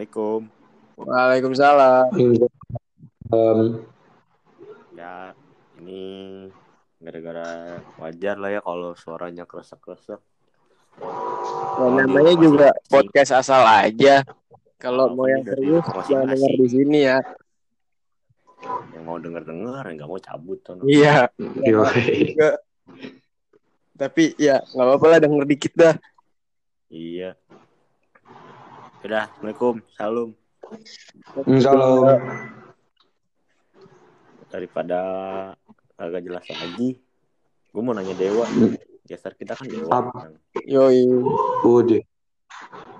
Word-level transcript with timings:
Assalamualaikum. 0.00 0.40
Waalaikumsalam. 0.96 2.08
Um, 3.28 3.84
Ya, 4.96 5.36
ini 5.76 6.48
gara-gara 7.04 7.76
wajar 8.00 8.40
lah 8.40 8.48
ya 8.48 8.60
kalau 8.64 8.96
suaranya 8.96 9.44
kresek-kresek. 9.44 10.16
Ya, 11.04 11.84
namanya 12.00 12.32
juga 12.32 12.72
podcast 12.88 13.44
asal 13.44 13.60
aja. 13.60 14.24
Kalau 14.80 15.12
Oh, 15.12 15.20
mau 15.20 15.28
yang 15.28 15.44
serius 15.44 15.84
jangan 16.08 16.32
dengar 16.32 16.52
di 16.56 16.68
sini 16.72 16.98
ya. 17.04 17.20
Yang 18.96 19.04
mau 19.04 19.20
denger-denger, 19.20 19.82
yang 19.84 19.96
nggak 20.00 20.10
mau 20.16 20.20
cabut. 20.24 20.58
Tono. 20.64 20.88
Iya. 20.88 21.28
yoi. 21.60 22.32
Juga. 22.32 22.56
Tapi 24.00 24.32
ya 24.40 24.64
nggak 24.64 24.80
apa-apa 24.96 25.06
lah 25.12 25.18
denger 25.20 25.44
dikit 25.44 25.72
dah. 25.76 25.94
Iya. 26.88 27.36
Udah, 29.00 29.32
Assalamualaikum. 29.32 29.74
Salam. 29.96 30.28
Salam. 31.56 32.20
Daripada 34.52 35.00
agak 35.96 36.20
jelas 36.26 36.44
lagi, 36.52 37.00
gue 37.72 37.80
mau 37.80 37.96
nanya 37.96 38.12
Dewa. 38.12 38.44
Geser 39.08 39.32
kita 39.40 39.56
kan 39.56 39.66
Dewa. 39.72 39.88
Apa? 39.88 40.36
Yoi. 40.68 41.08
Udah. 41.64 42.02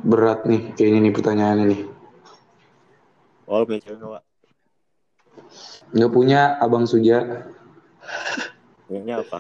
Berat 0.01 0.49
nih 0.49 0.73
kayaknya 0.73 1.01
nih 1.05 1.13
pertanyaannya 1.13 1.65
nih. 1.69 1.81
Oh, 3.45 3.61
punya 3.69 3.81
cewek 3.85 3.99
nggak, 4.01 4.13
Wak? 4.17 4.25
Nggak 5.91 6.13
punya 6.15 6.41
Abang 6.63 6.87
Suja, 6.87 7.45
Punyanya 8.87 9.21
apa? 9.21 9.39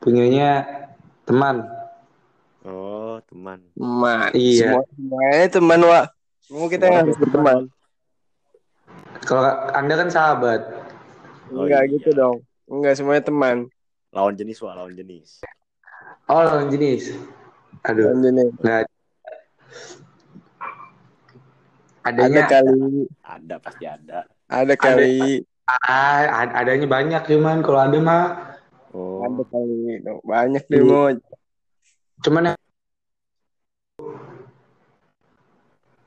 punyanya 0.00 0.50
teman. 1.26 1.66
Oh, 2.62 3.05
teman. 3.24 3.58
Teman. 3.72 4.30
Iya. 4.32 4.76
Semua 4.76 4.82
semuanya 4.90 5.46
teman, 5.48 5.80
Wak. 5.82 6.04
Semua 6.42 6.66
kita 6.68 6.84
Semua 6.86 6.98
harus 7.00 7.16
teman. 7.16 7.24
berteman. 7.24 7.56
Kalau 9.24 9.42
Anda 9.72 9.94
kan 9.96 10.08
sahabat. 10.08 10.60
Oh, 11.50 11.64
Enggak 11.64 11.82
iya. 11.86 11.92
gitu 11.96 12.08
dong. 12.12 12.36
Enggak 12.66 12.94
semuanya 12.98 13.24
teman. 13.24 13.56
Lawan 14.10 14.34
jenis, 14.34 14.58
Wak. 14.60 14.74
Lawan 14.74 14.94
jenis. 14.94 15.40
Oh, 16.26 16.42
lawan 16.42 16.68
jenis. 16.68 17.14
Aduh, 17.86 18.10
Dan 18.12 18.34
ini 18.34 18.42
nggak. 18.58 18.82
ada 22.06 22.22
Adanya 22.22 22.42
kali, 22.46 23.02
Ada, 23.26 23.54
pasti 23.58 23.82
ada. 23.82 24.18
ada 24.46 24.74
kali, 24.78 25.42
ah, 25.66 26.46
ad- 26.46 26.54
adanya 26.54 26.86
banyak 26.86 27.22
cuman 27.26 27.58
kalau 27.66 27.82
ada 27.82 27.98
mah 27.98 28.24
Oh, 28.94 29.26
ada 29.26 29.42
kali. 29.50 29.98
Banyak 30.22 30.64
deh 30.70 30.80
cuman 32.22 32.48
ya 32.48 32.54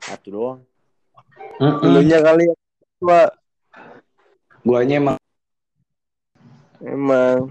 satu 0.00 0.28
doang. 0.30 0.60
Dulunya 1.60 2.18
kali, 2.20 2.44
Wak. 3.00 3.30
guanya 4.60 5.00
emang 5.00 5.16
Emang. 6.80 7.48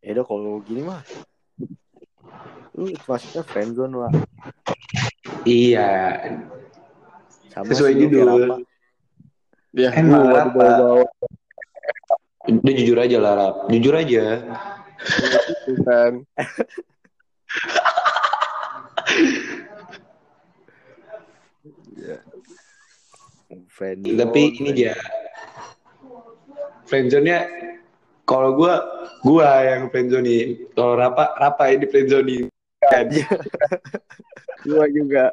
Ya 0.00 0.12
udah 0.16 0.24
kalau 0.28 0.60
gini 0.60 0.84
mah. 0.84 1.00
Lu 2.76 2.92
maksudnya 3.08 3.42
friendzone, 3.42 3.96
Wak. 3.96 4.12
iya 5.48 6.20
Sama 7.48 7.72
Sesuai 7.72 7.96
lu 7.96 8.00
judul. 8.06 8.40
Ya, 9.72 9.92
Emang 9.92 10.28
gua 10.28 10.40
apa? 10.40 10.48
dibawa-bawa. 10.52 11.06
udah 12.46 12.74
jujur 12.78 12.98
aja 13.00 13.16
lah 13.18 13.32
Rap. 13.34 13.54
jujur 13.72 13.94
aja 13.96 14.22
kan. 15.82 16.12
Friendzone. 23.76 24.16
tapi 24.16 24.40
ini 24.56 24.68
aja 24.72 24.96
friendzone-nya 26.88 27.38
kalau 28.24 28.56
gua 28.56 28.80
gua 29.20 29.60
yang 29.68 29.92
friendzone 29.92 30.64
kalau 30.72 30.96
Rapa 30.96 31.36
Rapa 31.36 31.64
ini 31.68 31.84
friendzone 31.84 32.48
kan 32.88 33.12
Gua 34.66 34.86
juga. 34.90 35.30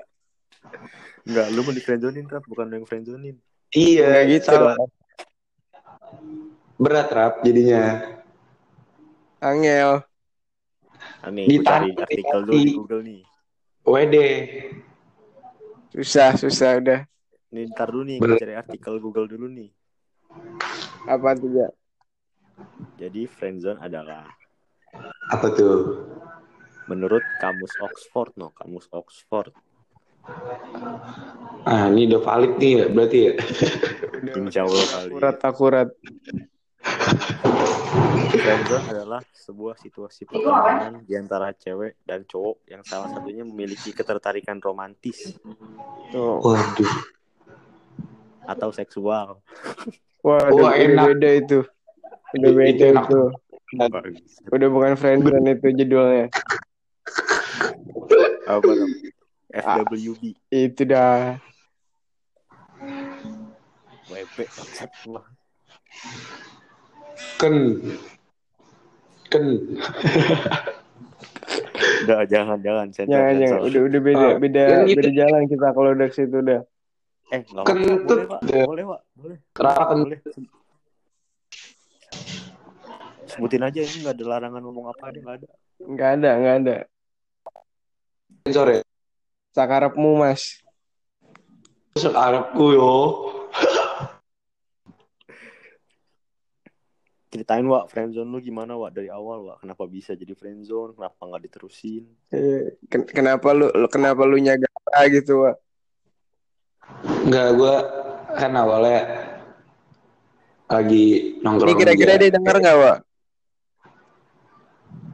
Enggak, 1.24 1.48
lu 1.56 1.60
mau 1.66 1.74
di 1.74 1.82
friendzonein, 1.82 2.28
Rap. 2.30 2.44
Bukan 2.46 2.70
yang 2.70 2.86
friendzonein. 2.86 3.38
iya 3.74 4.22
gitu 4.30 4.54
salah. 4.54 4.78
berat 6.78 7.10
Rap 7.10 7.42
jadinya 7.42 8.06
Angel. 9.42 10.06
Aneh, 11.26 11.50
gue 11.50 11.64
cari 11.66 11.90
artikel 11.98 12.40
dulu 12.46 12.54
di. 12.54 12.64
Google 12.78 13.02
nih. 13.02 13.22
WD 13.84 14.16
Susah, 15.98 16.38
susah 16.38 16.78
udah. 16.78 17.00
Nih, 17.54 17.70
ntar 17.70 17.94
dulu 17.94 18.04
nih, 18.10 18.18
gue 18.18 18.26
Bener. 18.34 18.42
cari 18.42 18.56
artikel 18.58 18.98
Google 18.98 19.30
dulu 19.30 19.46
nih. 19.46 19.70
Apa 21.06 21.38
tuh 21.38 21.54
ya? 21.54 21.70
Jadi, 22.98 23.30
friendzone 23.30 23.78
adalah 23.78 24.26
apa 25.34 25.48
tuh 25.54 26.06
menurut 26.86 27.22
kamus 27.42 27.74
Oxford, 27.82 28.34
no, 28.38 28.54
kamus 28.54 28.86
Oxford. 28.94 29.54
ah 31.68 31.92
ini 31.92 32.08
udah 32.08 32.22
valid 32.24 32.56
nih 32.56 32.72
ya 32.80 32.86
berarti 32.88 33.18
ya 33.28 33.34
Insya 34.40 34.62
Allah 34.64 34.86
kali. 34.88 35.10
Akurat, 35.12 35.38
akurat. 35.44 35.88
Friendzone 38.34 38.86
adalah 38.88 39.22
sebuah 39.36 39.76
situasi 39.76 40.24
pertemanan 40.24 41.04
di 41.04 41.14
antara 41.20 41.52
cewek 41.52 42.00
dan 42.08 42.24
cowok 42.24 42.64
yang 42.72 42.84
salah 42.88 43.12
satunya 43.12 43.44
memiliki 43.44 43.92
ketertarikan 43.92 44.64
romantis 44.64 45.36
Tuh. 46.12 46.40
waduh 46.40 46.94
atau 48.44 48.70
seksual. 48.76 49.40
Wah, 50.24 50.48
Wah, 50.52 50.52
udah, 50.52 50.72
udah 50.72 50.88
enak. 50.88 51.06
beda 51.16 51.30
itu. 51.36 51.60
Udah 52.34 52.50
Itu 52.52 52.58
beda 52.60 52.86
enak. 52.92 53.06
itu. 53.06 53.22
Udah 54.54 54.68
bukan 54.70 54.94
friendzone 54.96 55.50
itu 55.56 55.68
judulnya. 55.84 56.28
Apa 58.48 58.72
namanya? 58.72 59.12
FWB, 59.54 60.22
Itu 60.50 60.82
dah. 60.88 61.38
WP, 64.10 64.38
kan 67.42 67.54
kan 69.32 69.44
Udah, 72.04 72.20
jangan, 72.28 72.60
jangan. 72.62 72.88
Jangan, 72.94 73.34
jangan. 73.40 73.60
Udah, 73.64 73.82
udah 73.90 74.02
beda, 74.04 74.28
Ah, 74.28 74.36
beda, 74.38 74.64
itu- 74.86 74.96
beda 75.00 75.12
jalan 75.16 75.42
kita 75.48 75.68
kalau 75.72 75.90
udah 75.96 76.10
situ 76.12 76.38
udah. 76.44 76.62
Eh, 77.34 77.42
nggak 77.50 77.66
Kentut. 77.66 78.06
Boleh, 78.06 78.28
Pak. 78.30 78.42
Boleh, 78.46 78.84
Pak. 78.86 79.02
Boleh. 79.18 79.38
Rapa 79.58 79.84
kan 79.90 79.98
Boleh. 80.06 80.20
Sebutin 83.26 83.66
aja 83.66 83.80
ini 83.82 84.06
nggak 84.06 84.14
ada 84.14 84.26
larangan 84.30 84.62
ngomong 84.62 84.94
apa 84.94 85.10
ada 85.10 85.18
nggak 85.18 85.36
ada. 85.42 85.48
Nggak 85.82 86.10
ada, 86.22 86.30
nggak 86.38 86.56
ada. 86.62 86.76
sensor 88.44 88.68
ya 88.70 88.82
Sakarepmu, 89.56 90.20
Mas. 90.20 90.62
Arabku 91.98 92.66
yo 92.76 92.94
Ceritain 97.34 97.66
Wak, 97.66 97.90
friendzone 97.90 98.30
lu 98.30 98.38
gimana 98.44 98.78
Wak 98.78 98.94
dari 98.94 99.10
awal 99.10 99.42
Wak? 99.50 99.66
Kenapa 99.66 99.90
bisa 99.90 100.14
jadi 100.14 100.38
friendzone? 100.38 100.94
Kenapa 100.94 101.18
nggak 101.26 101.50
diterusin? 101.50 102.06
Eh, 102.30 102.78
ken- 102.92 103.10
kenapa 103.10 103.58
lu, 103.58 103.74
lu- 103.74 103.90
kenapa 103.90 104.22
lu 104.22 104.38
nyaga 104.38 104.70
gitu, 105.10 105.42
Wak? 105.42 105.63
Enggak, 107.24 107.48
gue 107.56 107.76
kan 108.34 108.52
awalnya 108.56 109.02
lagi 110.68 111.38
Ini 111.38 111.44
nongkrong 111.44 111.78
kira-kira 111.78 112.14
aja. 112.18 112.22
dia 112.22 112.32
dengar 112.34 112.56
nggak, 112.60 112.78
Wak? 112.80 112.98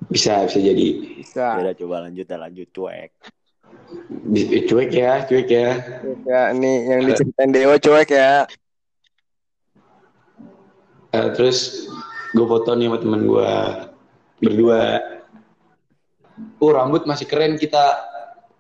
Bisa, 0.10 0.42
bisa 0.50 0.58
jadi. 0.58 0.88
Bisa. 1.22 1.46
Ya 1.60 1.62
udah 1.70 1.76
coba 1.78 1.96
lanjut 2.10 2.26
lanjut 2.26 2.68
cuek. 2.74 3.12
Eh, 4.30 4.64
Cuek 4.66 4.90
ya, 4.94 5.26
cuek 5.26 5.50
ya. 5.50 5.70
Ya, 6.26 6.42
nih 6.54 6.76
yang 6.90 7.02
diceritain 7.06 7.50
Dewa 7.54 7.78
cuek 7.78 8.10
ya. 8.10 8.46
Eh, 11.10 11.28
terus 11.34 11.90
gue 12.34 12.46
foto 12.46 12.74
nih 12.74 12.86
sama 12.90 12.98
temen 13.02 13.22
gue 13.26 13.52
berdua. 14.38 14.82
Oh 16.58 16.72
rambut 16.72 17.06
masih 17.06 17.26
keren 17.26 17.58
kita. 17.58 17.98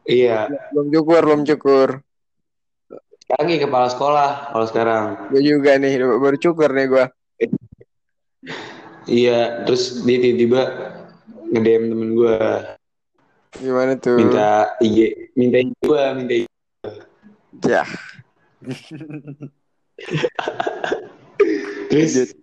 Iya. 0.03 0.49
Belum 0.73 0.89
cukur, 0.89 1.21
belum 1.21 1.41
cukur. 1.45 1.89
Nih 3.29 3.61
kepala 3.61 3.93
sekolah 3.93 4.49
kalau 4.49 4.65
sekarang. 4.65 5.29
Gue 5.29 5.45
juga 5.45 5.77
nih, 5.77 6.01
baru 6.01 6.37
cukur 6.41 6.73
nih 6.73 6.89
gue. 6.89 7.05
Iya. 9.05 9.69
Terus 9.69 10.01
dia 10.01 10.17
tiba-tiba 10.17 10.61
nge-DM 11.49 11.83
temen 11.93 12.09
gue 12.13 12.37
Gimana 13.57 13.97
tuh? 13.97 14.21
minta 14.21 14.77
IG, 14.81 14.97
minta 15.33 15.57
IG 15.61 15.69
gue, 15.81 16.03
minta 16.13 16.33
IG. 16.37 16.45
Ya, 17.65 17.83
Terus 21.89 22.37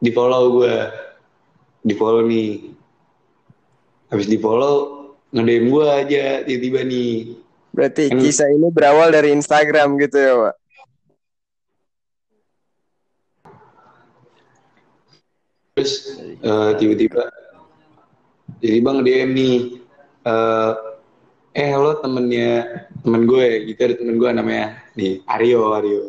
di 0.00 0.10
follow 0.10 0.60
gue, 0.60 0.76
di 1.84 1.94
follow 1.94 2.24
nih. 2.24 2.72
Habis 4.08 4.28
di 4.32 4.38
follow 4.40 5.04
nge-DM 5.34 5.66
gue 5.68 5.86
aja 5.86 6.24
tiba-tiba 6.48 6.80
nih. 6.88 7.36
Berarti 7.74 8.06
kisah 8.14 8.46
ini 8.54 8.70
berawal 8.70 9.10
dari 9.10 9.34
Instagram 9.34 9.98
gitu 9.98 10.16
ya, 10.16 10.34
Pak? 10.38 10.54
terus 15.74 16.22
eh, 16.38 16.70
tiba-tiba 16.78 17.26
tiba-tiba 18.62 18.88
nge-DM 18.94 19.30
nih 19.34 19.56
eh 20.22 20.72
eh 21.54 21.70
lo 21.74 21.98
temennya 21.98 22.86
temen 23.02 23.26
gue 23.26 23.46
gitu 23.66 23.80
ada 23.82 23.94
temen 23.98 24.16
gue 24.22 24.30
namanya 24.30 24.78
nih 24.94 25.26
Aryo 25.26 25.74
Aryo 25.74 26.02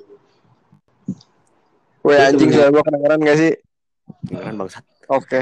Woi 2.06 2.14
Itu 2.14 2.26
anjing 2.30 2.50
suara 2.54 2.70
gua 2.70 2.86
kedengeran 2.86 3.18
gak 3.26 3.38
sih? 3.42 3.54
Kan 4.30 4.62
bangsat. 4.62 4.86
Oke. 5.10 5.42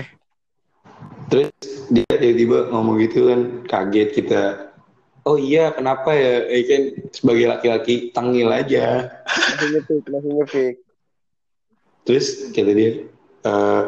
terus 1.28 1.52
dia 1.92 2.08
tiba-tiba 2.08 2.72
ngomong 2.72 3.04
gitu 3.04 3.28
kan 3.28 3.42
kaget 3.68 4.10
kita 4.16 4.72
oh 5.24 5.38
iya 5.40 5.72
kenapa 5.72 6.12
ya? 6.16 6.48
Eh 6.48 6.64
kan 6.68 6.81
sebagai 7.12 7.46
laki-laki 7.50 8.12
tangil 8.12 8.48
aja. 8.52 9.10
Masih 9.28 9.68
ngepik, 9.80 10.04
masih 10.10 10.31
ngepik. 10.40 10.75
terus 12.04 12.52
kata 12.52 12.72
dia 12.75 13.08
eh, 13.48 13.84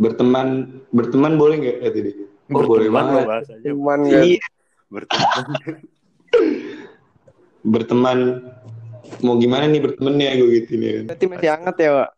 berteman 0.00 0.80
berteman 0.92 1.36
boleh 1.36 1.56
nggak? 1.60 1.76
Kata 1.84 1.98
dia. 2.00 2.14
Oh 2.54 2.62
boleh 2.62 2.88
Berteman 2.88 3.26
banget. 3.26 3.26
gak 3.26 4.22
Iya, 4.22 4.44
Berteman. 4.86 5.44
berteman. 7.74 8.18
Mau 9.22 9.38
gimana 9.38 9.66
nih 9.66 9.82
bertemannya? 9.82 10.38
Gue 10.38 10.50
gitu 10.62 10.78
nih. 10.78 10.90
Kan 11.02 11.04
berarti 11.10 11.26
masih 11.26 11.48
hangat 11.50 11.76
ya, 11.78 11.90
Pak? 11.94 12.10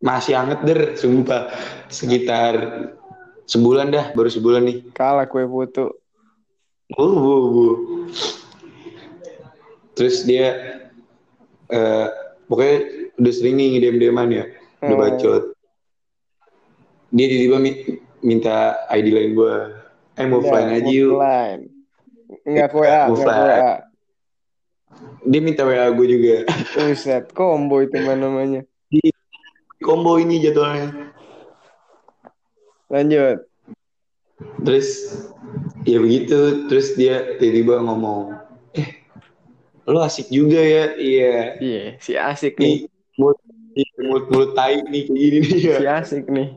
masih 0.00 0.32
anget 0.34 0.60
der. 0.64 0.80
Sumpah. 0.96 1.52
Sekitar 1.92 2.54
sebulan 3.46 3.92
dah. 3.92 4.06
Baru 4.16 4.28
sebulan 4.32 4.62
nih. 4.66 4.78
Kalah 4.96 5.28
kue 5.28 5.44
putu. 5.46 5.94
Bu 6.90 7.06
bu 7.14 7.34
bu 7.54 7.66
terus 9.94 10.24
dia 10.24 10.80
eh 11.70 12.06
pokoknya 12.46 12.76
udah 13.20 13.32
sering 13.32 13.54
nih 13.56 13.66
ngidem 13.76 13.96
deman 14.00 14.28
ya 14.30 14.44
udah 14.80 14.96
Hmm. 14.96 14.96
bacot 14.96 15.42
dia 17.10 17.26
tiba-tiba 17.26 17.56
mi- 17.58 17.84
minta 18.22 18.56
ID 18.88 19.06
lain 19.12 19.32
gue 19.34 19.54
eh 20.14 20.26
mau 20.26 20.40
Udah, 20.40 20.48
flying 20.48 20.72
aja 20.72 20.90
yuk 20.90 21.18
offline. 21.18 21.62
Enggak 22.46 22.70
WA, 22.72 23.02
enggak. 23.10 23.26
WA. 23.26 23.72
dia 25.26 25.40
minta 25.42 25.62
WA 25.66 25.90
gue 25.90 26.06
juga 26.06 26.36
Buset, 26.72 27.24
combo 27.34 27.82
itu 27.82 27.98
mana 27.98 28.30
namanya. 28.30 28.62
combo 29.82 30.16
ini 30.16 30.38
jadwalnya 30.40 31.12
Lanjut. 32.88 33.49
Terus 34.64 34.88
ya 35.84 35.98
begitu. 36.00 36.68
Terus 36.68 36.94
dia 36.94 37.36
tiba-tiba 37.40 37.80
ngomong 37.84 38.36
eh 38.76 39.02
lo 39.88 40.00
asik 40.04 40.30
juga 40.30 40.60
ya. 40.60 40.94
Iya. 40.94 41.34
Iya, 41.58 41.84
si 41.98 42.12
asik 42.14 42.54
nih. 42.60 42.86
nih. 42.86 42.90
mulut 43.18 43.38
mulut 44.00 44.24
mulut 44.32 44.50
tai 44.56 44.80
nih 44.86 45.06
kayak 45.06 45.18
gini 45.18 45.38
nih 45.44 45.60
ya 45.60 45.76
Si 45.78 45.86
asik 45.86 46.24
nih. 46.30 46.48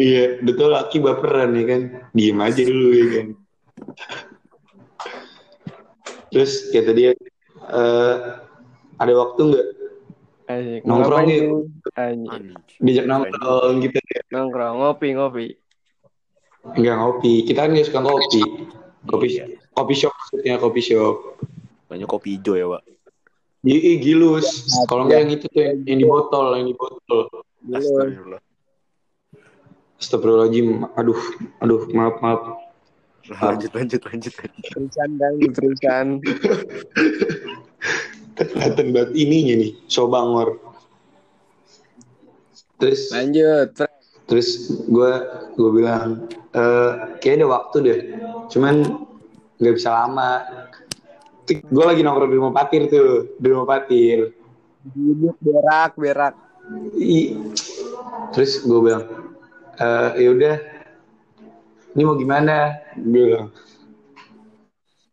iya 0.00 0.40
udah 0.40 0.54
tau 0.56 0.68
laki 0.72 0.96
baperan 1.02 1.52
ya 1.56 1.64
kan. 1.68 1.82
Diem 2.16 2.38
aja 2.40 2.62
dulu 2.64 2.88
ya 2.94 3.06
kan. 3.14 3.26
Terus 6.30 6.52
kata 6.70 6.90
dia 6.94 7.10
eh 7.70 8.16
ada 9.00 9.12
waktu 9.16 9.40
nggak. 9.50 9.66
Nongkrong 10.82 11.26
yuk. 11.30 11.70
diajak 12.82 13.06
nongkrong 13.06 13.74
gitu 13.86 13.98
ya. 14.02 14.20
Nongkrong, 14.34 14.74
ngopi, 14.82 15.08
ngopi. 15.14 15.46
Enggak 16.60 16.96
ngopi 17.00 17.32
kita 17.48 17.66
kan 17.66 17.72
suka 17.80 18.00
ngopi 18.04 18.42
kopi 19.08 19.26
Iya. 19.32 19.44
kopi 19.72 19.94
shop 19.96 20.12
maksudnya 20.12 20.54
kopi 20.60 20.80
shop 20.84 21.16
Banyak 21.90 22.06
kopi 22.06 22.38
hijau 22.38 22.54
ya, 22.54 22.70
Pak. 22.70 22.82
Iya, 23.66 23.98
gilus. 23.98 24.70
Kalau 24.86 25.10
nggak 25.10 25.18
yang 25.26 25.30
itu 25.34 25.46
tuh 25.50 25.58
yang, 25.66 25.76
yang 25.82 25.98
di 25.98 26.06
botol, 26.06 26.46
yang 26.54 26.66
di 26.70 26.76
botol. 26.78 27.20
Astagfirullah. 27.66 28.42
Astagfirullahaladzim. 29.98 30.68
Aduh, 30.94 31.20
aduh, 31.58 31.82
maaf, 31.90 32.22
maaf. 32.22 32.42
Lanjut, 33.42 33.70
lanjut, 33.74 34.00
lanjut. 34.06 34.32
Terusan 34.74 35.10
dan 35.20 35.34
terusan. 35.54 36.06
Kelihatan 38.34 38.86
banget 38.96 39.10
ininya 39.14 39.54
nih, 39.60 39.72
sobangor. 39.86 40.56
Terus, 42.80 43.12
Lanjut. 43.12 43.70
Terus 44.30 44.78
gue 44.86 45.12
gue 45.58 45.70
bilang, 45.74 46.30
eh 46.54 47.18
kayak 47.18 47.42
ada 47.42 47.46
waktu 47.50 47.76
deh. 47.82 47.98
Cuman 48.46 48.86
nggak 49.58 49.74
bisa 49.74 49.90
lama. 49.90 50.46
Gue 51.50 51.82
lagi 51.82 52.06
nongkrong 52.06 52.30
di 52.30 52.38
rumah 52.38 52.54
patir 52.54 52.86
tuh, 52.86 53.34
di 53.34 53.48
rumah 53.50 53.66
patir. 53.66 54.30
Berak, 55.42 55.98
berak. 55.98 56.34
I- 56.94 57.34
Terus 58.30 58.62
gue 58.62 58.78
bilang, 58.78 59.04
eh 59.82 60.10
ya 60.22 60.28
udah, 60.30 60.56
ini 61.98 62.02
mau 62.06 62.14
gimana? 62.14 62.78
Gue 62.94 63.34
bilang, 63.34 63.48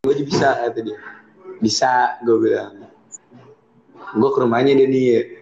gue 0.06 0.14
aja 0.14 0.24
bisa 0.24 0.48
kata 0.62 0.80
dia. 0.86 1.00
Bisa, 1.58 2.22
gue 2.22 2.38
bilang. 2.38 2.86
Gue 4.14 4.30
ke 4.30 4.40
rumahnya 4.46 4.78
dia 4.78 4.86
nih. 4.86 5.37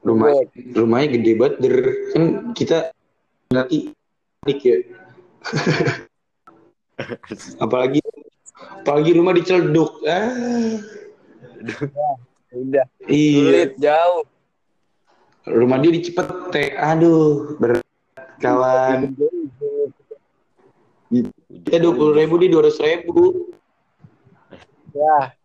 Rumah, 0.00 0.32
rumahnya 0.72 1.20
gede 1.20 1.32
banget, 1.36 1.54
der. 1.60 1.76
kan 2.16 2.22
kita 2.56 2.88
nanti 3.52 3.92
panik 4.40 4.60
ya. 4.64 4.76
apalagi 7.64 8.00
apalagi 8.80 9.10
rumah 9.12 9.36
dicelduk. 9.36 10.00
Ah, 10.08 10.80
Udah. 12.56 12.88
iya. 13.04 13.44
Sulit, 13.44 13.70
jauh. 13.76 14.24
rumah 15.48 15.76
dia 15.80 15.92
di 15.92 16.00
Cipete. 16.04 16.76
Aduh, 16.80 17.56
berat 17.60 17.84
kawan. 18.40 19.12
Kita 21.48 21.76
dua 21.82 21.92
puluh 21.92 22.16
ribu 22.16 22.40
dia 22.40 22.48
dua 22.48 22.68
ratus 22.68 22.80
ribu. 22.80 23.52
Ya. 24.96 25.36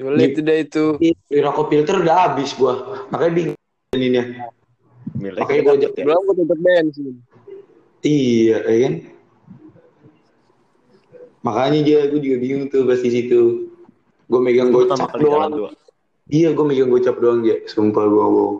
Sulit 0.00 0.32
udah 0.32 0.56
itu. 0.56 0.84
Di 0.96 1.38
rokok 1.44 1.68
filter 1.68 2.00
udah 2.00 2.16
habis 2.24 2.56
gua. 2.56 3.04
Makanya 3.12 3.32
bingung 3.36 3.56
ininya. 3.92 4.24
Gua 5.20 5.76
ajak 5.76 5.92
ya. 5.92 6.04
Belum 6.08 6.24
gue 6.24 6.34
tutup 6.40 6.58
bensin. 6.64 7.20
Iya, 8.00 8.64
ya 8.64 8.78
kan? 8.88 8.94
Makanya 11.44 11.80
dia 11.84 11.98
gue 12.08 12.16
juga 12.16 12.36
bingung 12.40 12.72
tuh 12.72 12.88
pas 12.88 12.96
di 12.96 13.10
situ. 13.12 13.68
Gue 14.24 14.40
megang 14.40 14.72
Itu 14.72 14.88
pertama 14.88 15.04
gocap 15.12 15.20
doang. 15.20 15.76
Iya, 16.32 16.48
gue 16.56 16.64
megang 16.64 16.88
gocap 16.88 17.16
doang 17.20 17.44
ya. 17.44 17.60
Sumpah 17.68 18.04
gue 18.08 18.24
bohong. 18.24 18.56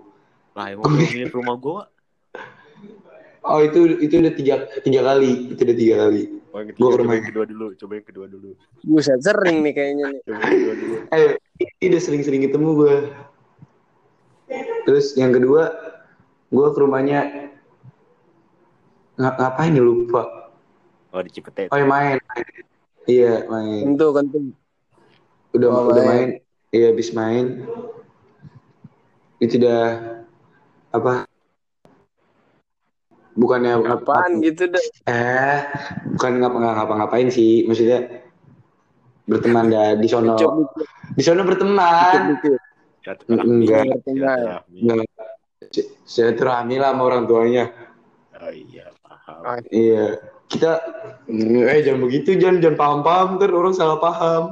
Lah, 0.53 0.67
emang 0.77 0.93
rumah 1.33 1.57
gua. 1.57 1.83
Oh 3.41 3.65
itu 3.65 3.97
itu 4.05 4.21
udah 4.21 4.33
tiga 4.37 4.69
tiga 4.85 5.01
kali. 5.01 5.57
Itu 5.57 5.65
udah 5.65 5.77
tiga 5.81 5.95
kali. 6.05 6.23
Oh, 6.51 6.59
yang 6.59 6.67
Gua 6.67 6.75
ketiga, 6.75 6.83
ke 6.83 6.91
coba 6.91 6.99
rumah. 6.99 7.15
yang 7.15 7.27
kedua 7.31 7.45
dulu, 7.47 7.67
coba 7.79 7.93
yang 7.95 8.07
kedua 8.07 8.27
dulu. 8.27 8.49
Buset, 8.83 9.21
sering 9.23 9.63
nih 9.63 9.73
kayaknya 9.73 10.05
nih. 10.11 10.21
Coba 10.27 10.41
yang 10.41 10.51
kedua 10.59 10.75
dulu. 10.75 10.95
Eh, 11.09 11.29
ini 11.79 11.87
udah 11.89 12.03
sering-sering 12.03 12.43
ketemu 12.43 12.69
gue. 12.75 12.95
Terus 14.83 15.07
yang 15.15 15.31
kedua, 15.31 15.63
gue 16.49 16.67
ke 16.67 16.79
rumahnya 16.79 17.21
Nga- 19.15 19.37
ngapain 19.37 19.77
ya 19.77 19.83
lupa. 19.85 20.23
Oh, 21.13 21.21
di 21.21 21.31
Cipete. 21.31 21.69
Oh 21.69 21.79
ya 21.79 21.85
main. 21.85 22.19
main. 22.19 22.47
Iya 23.05 23.35
main. 23.47 23.83
Kentu, 23.87 24.07
kentu. 24.11 24.39
Udah 25.53 25.69
Oh, 25.69 25.93
udah 25.93 26.03
main. 26.03 26.09
main. 26.09 26.29
Iya 26.73 26.87
habis 26.91 27.13
main. 27.13 27.63
Itu 29.39 29.55
udah 29.61 29.83
apa? 30.91 31.30
Bukannya 33.41 33.73
Apaan 33.89 34.45
gitu 34.45 34.69
dah. 34.69 34.85
Eh, 35.09 35.59
bukan 36.13 36.45
ngapa 36.45 36.59
ngapa 36.61 36.95
ngapain 37.01 37.33
sih, 37.33 37.65
maksudnya 37.65 38.21
berteman 39.25 39.73
dah 39.73 39.97
di 39.97 40.05
sono. 40.05 40.37
Di 41.17 41.23
sono 41.25 41.41
berteman. 41.49 42.37
Enggak. 43.33 44.05
Enggak. 44.05 45.09
Silaturahmi 46.05 46.77
lah 46.77 46.93
sama 46.93 47.03
orang 47.09 47.25
tuanya. 47.25 47.65
Oh 48.41 48.53
iya, 48.53 48.93
paham. 49.01 49.41
Oh, 49.45 49.59
Iya. 49.73 50.21
Kita 50.51 50.83
eh 51.31 51.81
jangan 51.87 52.01
begitu, 52.11 52.35
jangan 52.35 52.59
jangan 52.59 52.77
paham-paham 52.77 53.29
ntar 53.39 53.55
orang 53.55 53.73
salah 53.77 54.03
paham. 54.03 54.45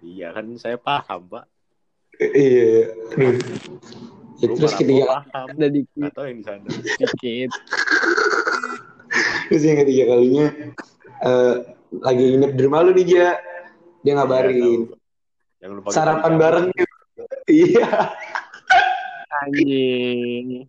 Iya 0.00 0.32
kan 0.32 0.46
saya 0.56 0.80
paham, 0.80 1.28
Pak. 1.28 1.44
Eh, 2.16 2.32
iya. 2.32 2.96
Aduh. 3.14 3.36
Ya, 4.38 4.46
terus 4.48 4.72
ketiga 4.72 5.04
paham. 5.26 5.46
Ada 5.50 5.66
dikit, 5.66 5.94
Nggak 5.94 6.12
tahu 6.14 6.24
yang 6.24 6.38
di 6.38 6.44
sana. 6.44 6.68
dikit. 6.96 7.50
terus 9.48 9.62
yang 9.64 9.78
ketiga 9.80 10.04
kalinya 10.06 10.46
eh 11.18 11.54
lagi 11.98 12.24
nginep 12.28 12.52
di 12.52 12.60
rumah 12.62 12.80
lu 12.82 12.92
nih 12.92 13.06
Ja. 13.08 13.30
Dia 13.98 14.12
ngabarin 14.14 14.54
Iya. 14.54 14.94
Yang 15.58 15.70
lu 15.72 15.80
pakai 15.82 15.94
sarapan 15.94 16.32
bareng. 16.36 16.66
Iya. 17.48 17.88
Anjing. 19.40 20.68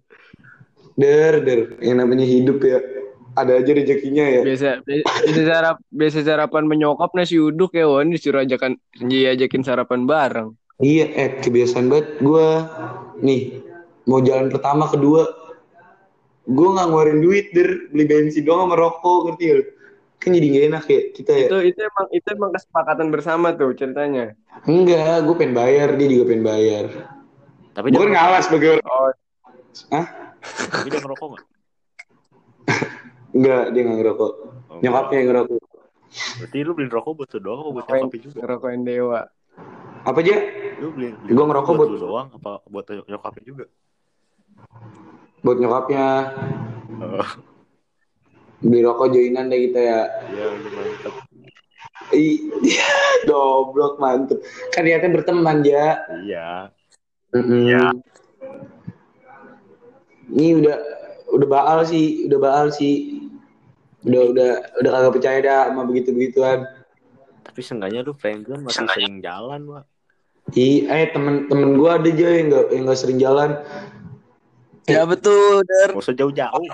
Der, 0.95 1.39
der, 1.39 1.59
yang 1.79 1.99
namanya 1.99 2.23
hidup 2.23 2.59
ya. 2.61 2.79
ada 3.31 3.55
aja 3.55 3.71
rezekinya 3.71 4.25
ya. 4.25 4.41
Biasa 4.41 4.81
biasa 4.83 5.41
sarap 5.45 5.77
biasa 5.87 6.19
sarapan 6.23 6.63
menyokap 6.65 7.13
nasi 7.13 7.37
uduk 7.37 7.71
ya 7.71 7.87
Wan 7.87 8.09
disuruh 8.09 8.41
ajakan 8.41 8.75
diajakin 8.97 9.61
sarapan 9.61 10.03
bareng. 10.03 10.49
Iya, 10.77 11.05
eh 11.07 11.29
kebiasaan 11.39 11.87
banget 11.87 12.19
gue 12.19 12.47
nih 13.21 13.61
mau 14.07 14.19
jalan 14.23 14.49
pertama 14.49 14.89
kedua 14.89 15.27
gue 16.49 16.67
nggak 16.73 16.87
ngeluarin 16.89 17.19
duit 17.21 17.53
der 17.53 17.91
beli 17.93 18.05
bensin 18.09 18.41
doang 18.41 18.65
sama 18.65 18.75
rokok 18.75 19.19
ngerti 19.29 19.43
gak? 19.53 19.67
Kan 20.19 20.35
jadi 20.35 20.47
gak 20.51 20.65
enak 20.73 20.85
ya 20.89 21.01
kita 21.15 21.31
ya. 21.31 21.47
Itu 21.47 21.57
itu 21.63 21.79
emang 21.79 22.05
itu 22.11 22.27
emang 22.33 22.51
kesepakatan 22.51 23.07
bersama 23.13 23.47
tuh 23.55 23.71
ceritanya. 23.77 24.33
Enggak, 24.65 25.23
gue 25.23 25.35
pengen 25.37 25.55
bayar 25.55 25.95
dia 25.95 26.07
juga 26.09 26.23
pengen 26.33 26.43
bayar. 26.43 26.85
Tapi 27.71 27.87
Gue 27.93 28.01
dia, 28.01 28.03
kan 28.03 28.11
ngalah 28.17 28.41
sebagai 28.43 28.67
orang. 28.75 28.87
Oh, 28.89 29.11
Hah? 29.93 30.05
tapi 30.43 30.87
dia 30.91 30.99
ngerokok 30.99 31.27
nggak? 31.31 31.43
Enggak, 33.37 33.63
dia 33.71 33.81
nggak 33.85 33.97
ngerokok. 34.03 34.31
Oh, 34.67 34.79
Nyokapnya 34.83 35.17
yang 35.21 35.29
ngerokok. 35.31 35.61
Berarti 36.09 36.57
lu 36.65 36.71
beliin 36.73 36.91
rokok 36.91 37.11
buat 37.13 37.29
doang 37.37 37.69
buat 37.71 37.85
nyokapnya 37.87 38.19
juga? 38.25 38.37
ngerokokin 38.41 38.81
dewa. 38.83 39.21
Apa 40.03 40.19
aja? 40.25 40.35
Lu 40.79 40.89
beliin, 40.95 41.13
Gua 41.27 41.45
ngerokok 41.45 41.71
buat 41.71 41.79
buat- 41.79 41.91
lu 41.91 41.99
doang 41.99 42.27
apa 42.31 42.51
buat 42.67 42.85
nyokapnya 42.87 43.43
juga? 43.43 43.65
Buat 45.43 45.57
nyokapnya 45.59 46.05
Oh, 46.99 47.29
beli 48.59 48.83
rokok 48.83 49.07
joinan 49.13 49.47
deh 49.47 49.71
kita 49.71 49.79
ya. 49.79 50.01
iya 50.35 50.45
mantep. 50.51 51.13
Ih, 52.11 52.43
goblok 53.23 53.95
mantep. 54.01 54.39
Kan 54.75 54.83
niatnya 54.83 55.15
berteman 55.15 55.63
ya. 55.63 56.03
Iya. 56.19 56.49
Ya. 57.63 57.85
Ini 60.29 60.59
udah 60.59 60.77
udah 61.29 61.47
baal 61.47 61.79
sih, 61.87 62.25
udah 62.27 62.39
baal 62.41 62.67
sih. 62.73 63.23
Udah 64.03 64.21
udah 64.31 64.49
udah 64.79 64.89
kagak 64.91 65.13
percaya 65.19 65.39
dah 65.39 65.61
sama 65.71 65.83
begitu 65.87 66.11
begituan. 66.11 66.67
Tapi 67.43 67.59
seenggaknya 67.63 68.03
lu 68.03 68.11
friendzone 68.11 68.63
masih 68.63 68.87
sering 68.91 69.19
jalan, 69.23 69.61
Wak. 69.67 69.85
Ih, 70.55 70.89
eh 70.89 71.09
temen-temen 71.13 71.77
gue 71.77 71.89
ada 71.89 72.09
aja 72.09 72.27
yang 72.33 72.47
nggak 72.49 72.65
yang 72.73 72.83
nggak 72.89 72.99
sering 72.99 73.19
jalan. 73.21 73.59
Ya 74.89 75.05
betul, 75.05 75.61
Der. 75.67 75.93
Gak 75.93 76.01
usah 76.01 76.15
jauh-jauh. 76.17 76.65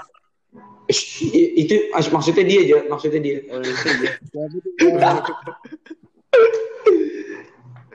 I- 1.34 1.54
itu 1.66 1.76
maksudnya 1.92 2.46
dia 2.46 2.60
aja, 2.64 2.78
maksudnya 2.88 3.20
dia. 3.20 3.38
Oh, 3.52 3.60
itu 3.60 3.88
aja. 3.90 4.10
Ya 4.16 4.44
betul. 4.48 4.96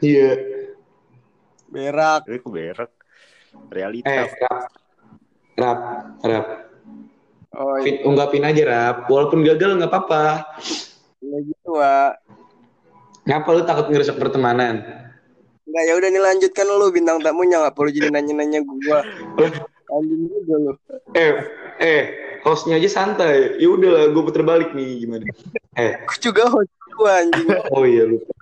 Iya. 0.01 0.31
Berak. 1.71 2.21
Tapi 2.27 2.37
aku 2.41 2.51
berak. 2.51 2.91
Eh, 2.91 3.73
Realitas. 3.73 4.31
rap, 4.41 4.59
rap, 5.57 5.79
rap. 6.25 6.47
Oh, 7.51 7.77
iya 7.79 7.85
Fit, 7.85 7.97
ungkapin 8.07 8.47
aja 8.47 8.63
rap. 8.67 8.97
Walaupun 9.07 9.43
gagal 9.45 9.77
nggak 9.79 9.91
apa-apa. 9.91 10.45
gitu, 11.21 11.77
Wak. 11.77 12.13
Ngapa 13.29 13.49
lu 13.53 13.63
takut 13.69 13.87
ngerusak 13.93 14.17
pertemanan? 14.17 14.83
Enggak, 15.71 15.85
ya 15.87 15.95
udah 15.95 16.09
nih 16.11 16.23
lanjutkan 16.27 16.67
lu 16.67 16.87
bintang 16.91 17.23
tamunya 17.23 17.63
enggak 17.63 17.75
perlu 17.79 17.95
jadi 17.95 18.11
nanya-nanya 18.11 18.59
gua. 18.67 19.07
Anjing 19.87 20.23
juga 20.27 20.55
lu. 20.59 20.73
Eh, 21.15 21.33
eh, 21.79 22.03
hostnya 22.43 22.75
aja 22.75 22.91
santai. 22.91 23.55
Ya 23.63 23.71
udahlah, 23.71 24.11
gue 24.11 24.23
puter 24.27 24.43
balik 24.43 24.75
nih 24.75 25.07
gimana? 25.07 25.31
Eh, 25.79 25.95
Aku 26.11 26.19
juga 26.19 26.51
host 26.51 26.71
gua 26.99 27.23
anjing. 27.23 27.47
oh 27.75 27.87
iya 27.87 28.03
lupa. 28.03 28.35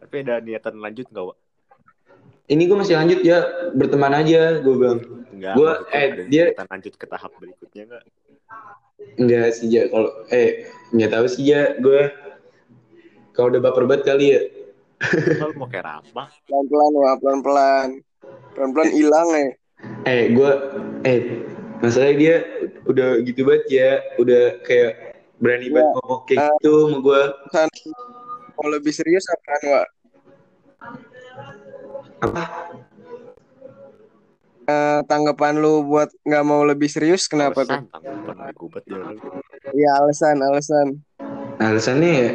Tapi 0.00 0.14
ada 0.24 0.40
niatan 0.40 0.80
lanjut 0.80 1.04
gak, 1.12 1.24
Wak? 1.28 1.36
Ini 2.48 2.62
gue 2.64 2.76
masih 2.80 2.96
lanjut 2.96 3.20
ya, 3.20 3.44
berteman 3.76 4.16
aja, 4.16 4.56
gue 4.64 4.72
bilang. 4.72 5.04
Enggak. 5.36 5.52
Gua- 5.52 5.84
eh, 5.92 6.32
dia- 6.32 6.56
lanjut 6.56 6.96
ke 6.96 7.04
tahap 7.04 7.36
berikutnya 7.36 7.92
enggak? 7.92 8.04
Enggak 9.20 9.46
sih 9.52 9.68
ja, 9.68 9.84
kalau 9.92 10.10
eh 10.32 10.64
nggak 10.96 11.10
tahu 11.12 11.26
sih 11.28 11.44
ja, 11.44 11.76
gue 11.76 12.08
kalau 13.38 13.54
udah 13.54 13.62
baper 13.62 13.86
banget 13.86 14.02
kali 14.02 14.26
ya. 14.34 14.42
Lu 15.38 15.54
mau 15.54 15.70
kayak 15.70 15.86
Rama? 15.86 16.26
Pelan-pelan, 16.50 16.92
Wak, 16.98 17.14
pelan-pelan. 17.22 17.88
Pelan-pelan 18.58 18.90
hilang 18.90 19.28
ya. 19.30 19.46
Eh, 20.10 20.34
gue 20.34 20.50
eh 21.06 21.46
masalahnya 21.78 22.16
dia 22.18 22.34
udah 22.90 23.22
gitu 23.22 23.46
banget 23.46 23.64
ya, 23.70 23.90
udah 24.18 24.58
kayak 24.66 25.22
berani 25.38 25.70
banget 25.70 25.94
ngomong 25.94 26.20
kayak 26.26 26.50
gitu 26.58 26.74
sama 26.90 26.98
gue. 26.98 27.22
Mau 28.58 28.66
lebih 28.74 28.90
serius 28.90 29.22
apaan, 29.30 29.62
Wak? 29.70 29.86
Apa? 32.26 32.42
Eh, 34.66 35.00
tanggapan 35.06 35.62
lu 35.62 35.86
buat 35.86 36.10
nggak 36.26 36.42
mau 36.42 36.66
lebih 36.66 36.90
serius 36.90 37.30
kenapa 37.30 37.62
tuh? 37.62 37.78
Alasan, 37.78 37.86
tanggapan 37.94 38.50
gubat 38.58 38.82
dia 38.82 38.98
lu. 38.98 39.14
Iya 39.70 39.90
alasan 40.02 40.42
alasan. 40.42 40.86
Alasannya 41.62 42.10
ya, 42.10 42.30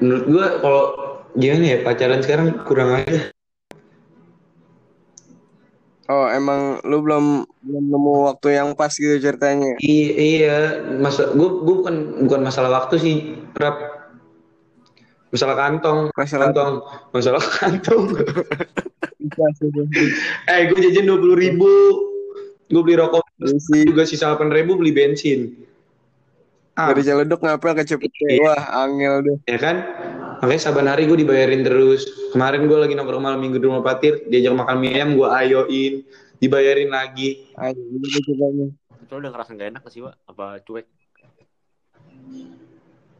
menurut 0.00 0.24
gue 0.26 0.46
kalau 0.64 0.82
gimana 1.36 1.64
ya 1.64 1.78
pacaran 1.84 2.20
sekarang 2.24 2.48
kurang 2.66 2.96
aja. 2.96 3.30
Oh 6.10 6.26
emang 6.26 6.82
lu 6.82 7.06
belum 7.06 7.46
belum 7.62 7.84
nemu 7.86 8.12
waktu 8.26 8.58
yang 8.58 8.74
pas 8.74 8.90
gitu 8.90 9.14
ceritanya. 9.22 9.78
Iya, 9.78 10.10
iya, 10.18 10.56
masa 10.98 11.30
gue 11.30 11.48
gue 11.62 11.74
bukan 11.86 12.26
bukan 12.26 12.40
masalah 12.42 12.82
waktu 12.82 12.98
sih, 12.98 13.16
rap. 13.54 13.78
Masalah 15.30 15.54
kantong, 15.54 16.10
Masalah 16.18 16.50
kantong, 16.50 16.74
masalah 17.14 17.38
kantong. 17.62 18.04
eh, 20.50 20.60
gue 20.66 20.78
jajan 20.82 21.06
dua 21.06 21.18
puluh 21.22 21.38
ribu, 21.38 21.70
gue 22.66 22.82
beli 22.82 22.98
rokok 22.98 23.22
juga 23.70 24.02
sisa 24.02 24.34
delapan 24.34 24.50
ribu 24.50 24.82
beli 24.82 24.90
bensin. 24.90 25.69
Ah, 26.80 26.88
dari 26.96 27.04
Ciledug 27.04 27.40
ngapel 27.44 27.76
ke 27.76 27.84
Cepete. 27.84 28.40
Wah 28.40 28.88
angel 28.88 29.14
deh. 29.20 29.36
ya 29.44 29.58
kan? 29.60 29.76
Makanya 30.40 30.60
saban 30.64 30.88
hari 30.88 31.04
gue 31.04 31.20
dibayarin 31.20 31.60
terus. 31.60 32.08
Kemarin 32.32 32.64
gue 32.64 32.78
lagi 32.80 32.96
nongkrong 32.96 33.20
malam 33.20 33.44
minggu 33.44 33.60
di 33.60 33.68
rumah 33.68 33.84
Patir, 33.84 34.24
diajak 34.32 34.56
makan 34.56 34.80
mie 34.80 34.96
ayam, 34.96 35.12
gue 35.12 35.28
ayoin, 35.28 35.94
dibayarin 36.40 36.88
lagi. 36.88 37.44
Ayo 37.60 37.76
gitu. 38.00 38.32
Itu 39.04 39.12
udah 39.20 39.28
ngerasa 39.28 39.52
gak 39.52 39.68
enak 39.76 39.84
sih, 39.92 40.00
Wak? 40.00 40.16
Apa 40.24 40.64
cuek? 40.64 40.88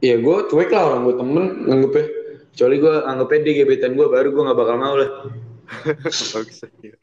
Ya 0.01 0.17
gue 0.17 0.37
cuek 0.49 0.73
lah 0.73 0.83
orang 0.89 1.05
gue 1.05 1.15
temen 1.21 1.45
nganggepnya. 1.69 2.07
Kecuali 2.57 2.77
gue 2.81 2.95
anggapnya 3.05 3.39
dia 3.45 3.55
gebetan 3.61 3.93
gue, 3.93 4.07
baru 4.09 4.29
gue 4.33 4.43
gak 4.49 4.57
bakal 4.57 4.77
mau 4.81 4.97
lah. 4.97 5.11
Bagus. 6.33 6.65
iya. 6.81 6.97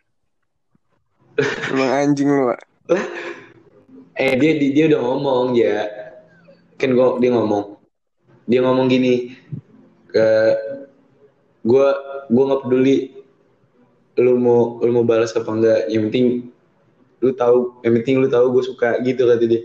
Emang 1.69 1.91
anjing 1.93 2.25
lu, 2.25 2.49
Wak. 2.49 2.61
Eh 4.17 4.33
dia 4.41 4.57
dia, 4.57 4.69
dia 4.73 4.83
udah 4.89 5.01
ngomong 5.05 5.53
ya, 5.53 5.85
kan 6.77 6.89
gue 6.93 7.07
dia 7.19 7.31
ngomong, 7.33 7.81
dia 8.45 8.61
ngomong 8.61 8.85
gini, 8.87 9.33
ke 10.13 10.27
gue 11.65 11.87
gue 12.29 12.43
nggak 12.47 12.61
peduli 12.63 12.97
lu 14.17 14.33
mau 14.41 14.81
lu 14.81 14.89
mau 14.93 15.05
balas 15.05 15.33
apa 15.37 15.49
enggak, 15.51 15.89
yang 15.93 16.09
penting 16.09 16.49
lu 17.21 17.33
tahu, 17.33 17.81
yang 17.81 17.93
penting 18.01 18.21
lu 18.21 18.29
tahu 18.29 18.53
gue 18.53 18.63
suka 18.65 19.01
gitu 19.01 19.25
kata 19.25 19.45
dia. 19.45 19.61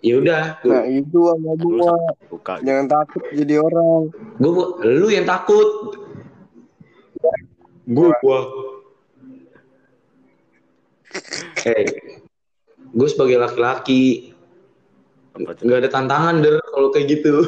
Ya 0.00 0.16
udah, 0.16 0.56
Nah 0.64 0.88
itu 0.88 1.20
lu 1.20 1.84
Wak. 1.84 2.24
suka 2.32 2.54
gitu. 2.56 2.64
Jangan 2.66 2.86
takut 2.88 3.22
jadi 3.36 3.54
orang. 3.60 4.08
gue 4.40 4.52
lu 4.96 5.06
yang 5.12 5.28
takut. 5.28 5.68
Gue 7.84 8.08
gua. 8.24 8.40
Eh, 11.68 11.84
gue 12.96 13.08
sebagai 13.10 13.36
laki-laki? 13.36 14.32
Nggak 15.38 15.78
ada 15.86 15.90
tantangan 15.90 16.42
der 16.42 16.58
kalau 16.74 16.90
kayak 16.90 17.06
gitu. 17.18 17.42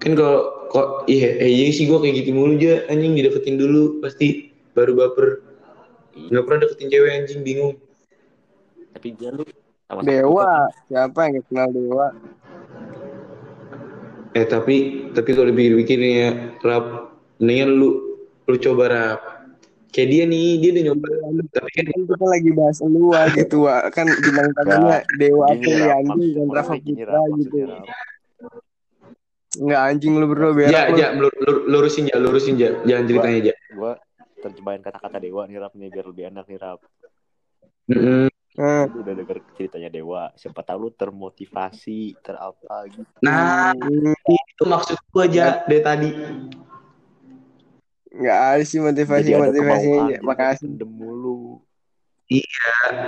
kan 0.00 0.12
kalau 0.16 0.38
kok 0.70 1.04
iya 1.10 1.36
eh, 1.42 1.50
iya 1.50 1.68
sih 1.74 1.84
gue 1.84 1.98
kayak 1.98 2.24
gitu 2.24 2.30
mulu 2.32 2.56
aja 2.56 2.88
anjing 2.88 3.12
dideketin 3.18 3.60
dulu 3.60 4.00
pasti 4.00 4.48
baru 4.72 4.96
baper 4.96 5.44
nggak 6.30 6.44
pernah 6.46 6.58
deketin 6.64 6.88
cewek 6.88 7.10
anjing 7.12 7.40
bingung 7.44 7.74
Tapi 8.90 9.14
dia 9.14 9.30
lu 9.30 9.46
sama 9.86 10.02
Dewa. 10.02 10.66
Siapa 10.90 11.30
yang 11.30 11.38
gak 11.38 11.46
kenal 11.46 11.68
Dewa? 11.70 12.10
eh 14.30 14.46
tapi 14.46 15.10
tapi 15.10 15.30
kalau 15.34 15.50
dipikir-pikir 15.50 15.98
nih 15.98 16.14
ya 16.14 16.30
rap 16.62 17.18
mendingan 17.42 17.70
lu 17.74 17.88
lu 18.46 18.56
coba 18.62 18.84
rap 18.86 19.20
kayak 19.90 20.08
dia 20.08 20.24
nih 20.26 20.46
dia 20.62 20.70
udah 20.70 20.84
nyoba 20.90 21.06
tapi 21.50 21.70
kan 21.74 21.84
Kan 21.90 22.02
kita 22.06 22.26
lagi 22.26 22.50
bahas 22.54 22.78
lu 22.82 23.10
gitu 23.38 23.56
Wak. 23.66 23.82
Kan 23.94 24.06
bintang 24.10 24.48
tamunya 24.54 24.98
Dewa 25.18 25.44
anjing 25.50 26.30
dan 26.34 26.46
Rafa 26.50 26.74
gini, 26.78 27.02
Putra 27.02 27.22
gitu. 27.34 27.56
Enggak 29.58 29.80
anjing 29.82 30.12
lu 30.14 30.26
berdua 30.30 30.54
ya 30.70 30.82
lu. 30.88 30.96
ya 30.96 31.08
lur- 31.10 31.38
lur- 31.42 31.64
lurusin 31.66 32.06
ya 32.06 32.16
lurusin 32.22 32.54
ya 32.54 32.70
jangan 32.86 33.04
ceritanya 33.10 33.38
aja 33.50 33.54
Gua 33.74 33.92
terjemahin 34.40 34.80
kata-kata 34.80 35.20
Dewa 35.20 35.44
nih, 35.44 35.60
Rap, 35.60 35.76
nih, 35.76 35.88
biar 35.92 36.06
lebih 36.08 36.24
enak 36.32 36.44
nih, 36.48 36.58
Rap. 36.58 36.80
Nah, 38.56 38.88
udah 38.88 39.14
denger 39.14 39.36
ceritanya 39.52 39.88
Dewa. 39.92 40.32
Siapa 40.32 40.64
tahu 40.64 40.88
lu 40.88 40.90
termotivasi, 40.96 42.16
terapa 42.24 42.88
gitu. 42.88 43.04
nah 43.20 43.76
hmm, 43.76 44.16
itu 44.16 44.64
maksud 44.64 44.96
gua 45.12 45.28
aja 45.28 45.60
dari 45.68 45.82
tadi 45.84 46.08
Nggak 48.20 48.38
ada 48.52 48.64
sih 48.68 48.78
motivasi 48.84 49.32
Jadi 49.32 49.32
ada 49.32 49.48
jadi 49.48 50.20
Makasih. 50.20 50.68
pendem 50.68 50.90
mulu. 50.92 51.64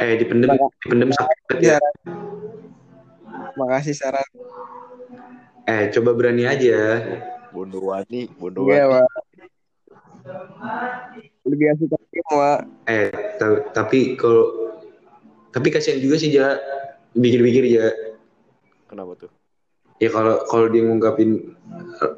Eh 0.01 0.13
dipendem, 0.19 0.51
dipendem 0.83 1.11
sakit 1.13 1.61
ya. 1.61 1.79
Makasih 3.55 3.95
saran. 3.95 4.25
Eh 5.69 5.93
coba 5.93 6.11
berani 6.17 6.49
aja. 6.49 7.05
Wani, 7.53 8.33
Bondo 8.41 8.65
Iya. 8.65 9.05
Lebih 11.45 11.67
asik 11.77 11.93
Wak. 12.33 12.65
Eh 12.89 13.13
ta- 13.37 13.63
tapi 13.77 14.17
kalau 14.17 14.73
tapi 15.53 15.69
kasihan 15.69 16.01
juga 16.01 16.17
sih 16.17 16.33
ja 16.33 16.57
pikir-pikir 17.13 17.69
ya. 17.69 17.93
Kenapa 18.89 19.13
tuh? 19.21 19.31
Ya 20.01 20.09
kalau 20.09 20.41
kalau 20.49 20.67
dia 20.73 20.83
ngungkapin 20.83 21.53
eh, 22.01 22.13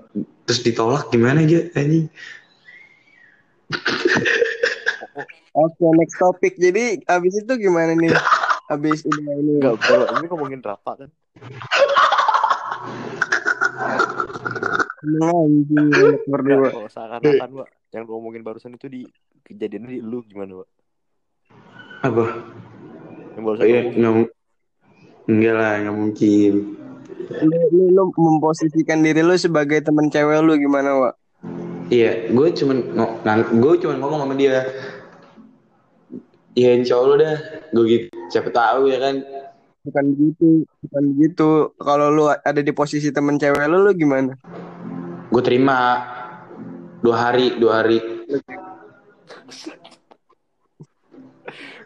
terus 0.47 0.63
ditolak 0.63 1.11
gimana 1.11 1.43
aja 1.43 1.67
anjing? 1.75 2.07
Oke, 5.55 5.87
next 5.95 6.19
topic. 6.19 6.59
Jadi 6.59 6.99
abis 7.07 7.47
itu 7.47 7.53
gimana 7.59 7.95
nih? 7.95 8.11
Abis 8.67 9.07
udah 9.07 9.35
ini. 9.39 9.53
Enggak, 9.63 9.75
bro. 9.87 10.03
Ini 10.11 10.25
ngomongin 10.27 10.61
Rafa 10.65 10.93
kan. 10.99 11.11
Banyak 15.05 16.23
berdua. 16.27 16.57
Enggak, 16.59 16.73
kalau 16.75 16.91
seakan-akan, 16.91 17.51
Wak. 17.63 17.69
Yang 17.95 18.05
ngomongin 18.11 18.43
barusan 18.43 18.75
itu 18.75 18.87
di 18.91 19.01
kejadiannya 19.47 19.91
di 19.95 20.01
lu 20.03 20.27
gimana, 20.27 20.65
Wak? 20.65 20.69
Apa? 22.03 22.25
Yang 23.39 23.43
barusan 23.47 23.63
Oh, 23.63 23.69
iya, 23.69 23.81
ngomong. 23.87 23.95
nggak 23.95 24.13
mu- 24.19 24.33
enggak 25.31 25.55
lah, 25.55 25.73
nggak 25.81 25.97
mungkin. 25.97 26.53
Lu, 27.45 27.59
lu, 27.71 27.85
lu 27.95 28.03
memposisikan 28.19 29.01
diri 29.01 29.23
lu 29.23 29.39
sebagai 29.39 29.81
teman 29.81 30.11
cewek 30.11 30.43
lu 30.43 30.59
gimana, 30.59 30.91
Wak? 30.99 31.15
Iya, 31.93 32.33
gue 32.33 32.49
cuman 32.57 32.77
nah, 32.97 33.37
gue 33.45 33.73
cuman 33.81 33.97
ngomong 34.01 34.21
sama 34.25 34.35
dia. 34.37 34.65
Ya 36.55 36.71
insya 36.73 36.97
Allah 36.97 37.17
dah, 37.19 37.37
gue 37.75 37.85
gitu. 37.91 38.07
Siapa 38.31 38.49
tahu 38.49 38.89
ya 38.89 39.03
kan. 39.03 39.21
Bukan 39.85 40.05
begitu, 40.17 40.49
bukan 40.87 41.03
begitu. 41.13 41.51
Kalau 41.77 42.07
lu 42.09 42.25
ada 42.31 42.61
di 42.65 42.73
posisi 42.73 43.13
teman 43.13 43.37
cewek 43.37 43.69
lu, 43.69 43.85
lu 43.85 43.93
gimana? 43.93 44.33
Gue 45.29 45.43
terima 45.45 46.01
dua 47.05 47.17
hari, 47.29 47.61
dua 47.61 47.85
hari. 47.85 47.99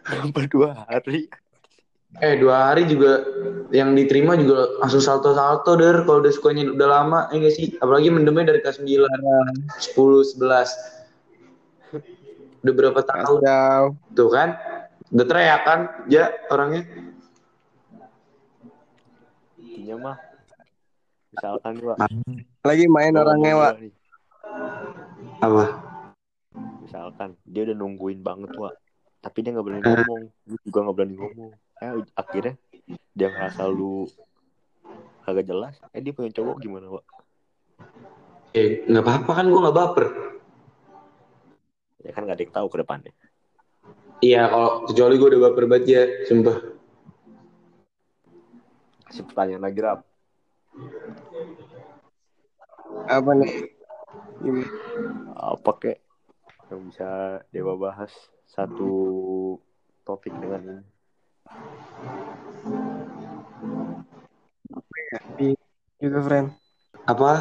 Sampai 0.07 0.47
dua 0.47 0.87
hari. 0.87 1.27
Eh 2.19 2.35
dua 2.39 2.71
hari 2.71 2.87
juga 2.87 3.23
yang 3.71 3.93
diterima 3.93 4.35
juga 4.35 4.67
langsung 4.81 4.99
salto-salto 4.99 5.77
der 5.77 6.03
kalau 6.03 6.19
udah 6.25 6.33
sukanya 6.33 6.73
udah 6.73 6.87
lama 6.89 7.29
ya 7.29 7.37
gak 7.37 7.53
sih 7.53 7.77
apalagi 7.77 8.09
mendemnya 8.09 8.49
dari 8.49 8.65
kelas 8.65 8.81
9 8.81 9.05
10 9.77 10.41
11 10.41 12.65
udah 12.65 12.73
berapa 12.73 12.97
tahun 13.05 13.45
tuh 14.17 14.29
kan 14.33 14.57
udah 15.13 15.25
teriak 15.29 15.61
kan 15.69 15.85
ya 16.09 16.33
orangnya 16.49 16.81
Intinya 19.79 20.11
mah. 20.11 20.17
Misalkan, 21.33 21.73
Wak. 21.81 21.97
Lagi 22.61 22.85
main 22.85 23.15
gua 23.15 23.23
orangnya, 23.25 23.53
gua 23.57 23.69
nih. 23.79 23.93
apa 25.39 25.63
Misalkan, 26.83 27.39
dia 27.47 27.63
udah 27.65 27.75
nungguin 27.79 28.21
banget, 28.21 28.53
Wak. 28.59 28.75
Tapi 29.23 29.37
dia 29.41 29.57
gak 29.57 29.65
berani 29.65 29.81
ngomong. 29.81 30.29
Lu 30.45 30.55
juga 30.61 30.85
gak 30.85 30.95
berani 30.99 31.15
ngomong. 31.17 31.51
Eh, 31.79 31.93
akhirnya 32.13 32.53
dia 33.15 33.27
ngerasa 33.31 33.63
lu 33.71 34.03
kagak 35.23 35.47
jelas. 35.47 35.75
Eh, 35.95 36.01
dia 36.03 36.11
punya 36.11 36.31
cowok 36.33 36.55
gimana, 36.59 36.87
Wak? 36.91 37.05
eh 38.49 38.81
nggak 38.89 39.05
apa-apa 39.05 39.31
kan 39.37 39.45
gue 39.45 39.61
nggak 39.61 39.77
baper 39.77 40.05
Ya 42.01 42.09
kan 42.17 42.25
gak 42.25 42.39
ada 42.39 42.43
yang 42.47 42.55
tahu 42.55 42.67
ke 42.73 42.77
depannya. 42.81 43.13
iya 44.25 44.49
kalau 44.49 44.89
kecuali 44.89 45.15
gue 45.21 45.27
udah 45.37 45.41
baper 45.45 45.63
banget 45.69 45.85
ya 45.85 46.03
sumpah 46.25 46.57
Kasih 49.05 49.25
pertanyaan 49.25 49.65
lagi, 49.65 49.79
Rap. 49.81 49.99
Apa 53.09 53.31
nih? 53.37 53.51
Gimana? 54.41 54.69
Apa 55.33 55.71
kek 55.77 55.97
yang 56.69 56.85
bisa 56.89 57.09
Dewa 57.49 57.73
bahas 57.73 58.13
satu 58.45 58.89
topik 60.05 60.33
dengan 60.33 60.61
ini? 60.61 60.85
Gitu, 66.09 66.19
friend. 66.25 66.47
apa 67.05 67.31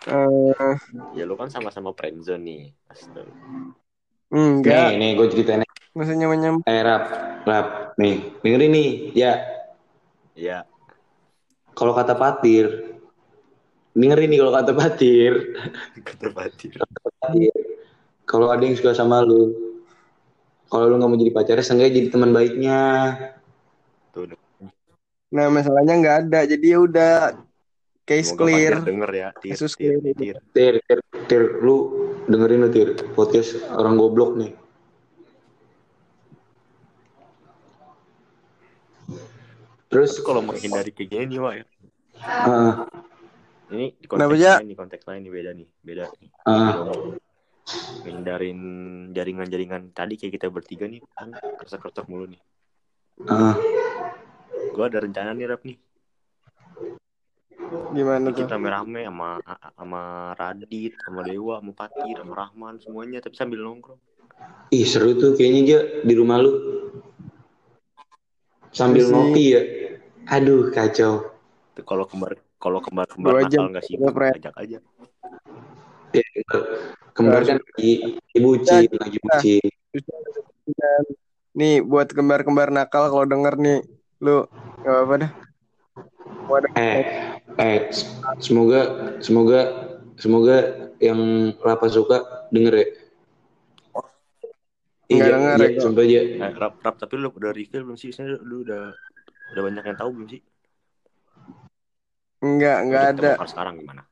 Eh, 0.00 0.74
Ya 1.14 1.22
lu 1.28 1.36
kan 1.36 1.46
sama-sama 1.52 1.92
friendzone 1.92 2.42
nih. 2.42 2.62
Astaga. 2.88 3.30
enggak. 4.30 4.94
nih 4.96 4.96
nih 4.98 5.10
gue 5.14 5.26
ceritain 5.30 5.62
Nggak 5.90 6.06
usah 6.06 6.16
nyam-nyam. 6.16 6.56
eh 6.70 6.80
rap 6.82 7.04
rap 7.42 7.66
nih 7.98 8.14
dengerin 8.42 8.70
nih 8.70 8.88
ya 9.14 9.32
Ya, 10.38 10.64
kalau 11.74 11.92
kata 11.92 12.14
patir 12.16 12.96
dengerin 13.92 14.30
nih 14.30 14.38
kalau 14.40 14.52
kata 14.54 14.72
patir 14.72 15.32
kata 16.00 16.28
batin. 16.32 16.70
kalau 18.24 18.48
ada 18.48 18.62
yang 18.64 18.78
suka 18.78 18.94
sama 18.94 19.20
lu 19.20 19.52
kalau 20.70 20.86
lu 20.88 20.96
nggak 20.96 21.10
mau 21.10 21.18
jadi 21.18 21.34
pacarnya 21.34 21.64
seenggaknya 21.66 21.94
jadi 22.00 22.08
teman 22.14 22.30
baiknya 22.30 22.80
Tuh, 24.14 24.24
Nah, 25.30 25.46
masalahnya 25.46 25.94
nggak 25.94 26.16
ada. 26.26 26.40
Jadi 26.42 26.66
ya 26.74 26.78
udah 26.82 27.12
case 28.02 28.34
semoga 28.34 28.42
clear. 28.50 28.74
Denger 28.82 29.10
ya. 29.14 29.28
Tir, 29.38 29.50
Kasus 29.54 29.72
tir, 29.78 29.94
clear. 30.02 30.14
tir. 30.18 30.36
tir 30.50 30.74
tir 30.86 30.98
tir 31.30 31.42
lu 31.62 31.76
dengerin 32.26 32.66
lu 32.66 32.68
tir 32.74 32.88
podcast 33.14 33.62
orang 33.70 33.94
goblok 33.94 34.34
nih 34.34 34.50
terus 39.90 40.14
Tapi 40.14 40.22
kalau 40.26 40.42
menghindari 40.42 40.90
kayak 40.94 41.08
gini 41.10 41.24
nih, 41.34 41.38
Wak, 41.42 41.54
ya. 41.58 41.64
ah 42.22 42.86
Ini 43.70 43.94
konteks 44.06 44.38
lain 44.38 44.66
nih, 44.70 44.76
konteks 44.78 45.04
lain 45.06 45.20
nih 45.26 45.32
beda 45.34 45.50
nih, 45.54 45.68
beda. 45.82 46.04
nih. 46.18 46.30
ah 46.46 46.74
Menghindarin 48.06 48.60
jaringan-jaringan 49.12 49.90
tadi 49.90 50.14
kayak 50.14 50.32
kita 50.38 50.46
bertiga 50.50 50.86
nih 50.86 51.02
kan 51.14 51.34
kerasa-kerasa 51.34 52.06
mulu 52.06 52.30
nih. 52.30 52.40
ah 53.26 53.54
Gue 54.80 54.88
ada 54.88 55.04
rencana 55.04 55.36
nih 55.36 55.44
rap 55.44 55.60
nih. 55.60 55.76
Gimana 57.92 58.32
tuh? 58.32 58.48
Kita 58.48 58.56
rame-rame 58.56 59.04
sama 59.04 59.36
sama 59.76 60.02
Radit, 60.32 60.96
sama 61.04 61.20
Dewa, 61.20 61.60
sama 61.60 61.72
Patir, 61.76 62.16
sama 62.16 62.32
Rahman 62.32 62.80
semuanya 62.80 63.20
tapi 63.20 63.36
sambil 63.36 63.60
nongkrong. 63.60 64.00
ih 64.72 64.88
seru 64.88 65.12
tuh 65.20 65.36
kayaknya 65.36 65.60
aja 65.68 65.78
di 66.00 66.14
rumah 66.16 66.40
lu 66.40 66.52
sambil 68.72 69.04
Terus 69.04 69.12
sih- 69.12 69.12
ngopi 69.12 69.44
ya 69.52 69.60
aduh 70.32 70.72
kacau 70.72 71.12
Tuh 71.76 71.84
kalau 71.84 72.08
kembar 72.08 72.40
kalau 72.56 72.80
kembar-kembar 72.80 73.36
Dua 73.36 73.44
nakal 73.44 73.64
nggak 73.68 73.84
sih 73.84 73.94
ajak 74.00 74.54
aja. 74.56 74.78
Ya, 76.16 76.24
kembar 77.12 77.44
kan 77.44 77.60
lagi 77.60 77.92
lagi 78.00 78.38
bucin 78.40 78.88
lagi 78.96 79.18
bucin 79.20 79.60
Nih 81.52 81.84
buat 81.84 82.08
kembar-kembar 82.16 82.72
nakal 82.72 83.12
kalau 83.12 83.26
denger 83.28 83.54
nih 83.60 83.78
lu 84.20 84.44
nggak 84.80 84.94
apa-apa 84.94 85.14
dah. 85.20 85.30
Waduh. 86.50 86.70
eh 86.76 87.02
eh 87.58 87.78
semoga 88.42 88.80
semoga 89.22 89.60
semoga 90.18 90.56
yang 91.00 91.20
Rafa 91.58 91.86
suka 91.88 92.18
denger 92.52 92.74
ya 92.76 92.86
Nggak 95.10 95.26
iya, 95.26 95.34
denger 95.34 95.58
iya, 95.58 95.68
ya, 95.74 95.80
sumpah 95.82 96.04
aja. 96.06 96.20
Eh, 96.22 96.52
rap, 96.54 96.74
rap 96.86 96.94
tapi 96.94 97.18
lu 97.18 97.34
udah 97.34 97.50
reveal 97.50 97.82
belum 97.82 97.98
sih? 97.98 98.14
Sebenarnya 98.14 98.38
lu 98.46 98.62
udah 98.62 98.94
udah 99.50 99.62
banyak 99.66 99.84
yang 99.90 99.98
tahu 99.98 100.10
belum 100.14 100.28
sih? 100.30 100.40
Enggak, 102.46 102.76
enggak 102.86 103.02
Kita 103.02 103.10
ada. 103.18 103.30
bongkar 103.34 103.48
sekarang 103.50 103.74
gimana? 103.82 104.02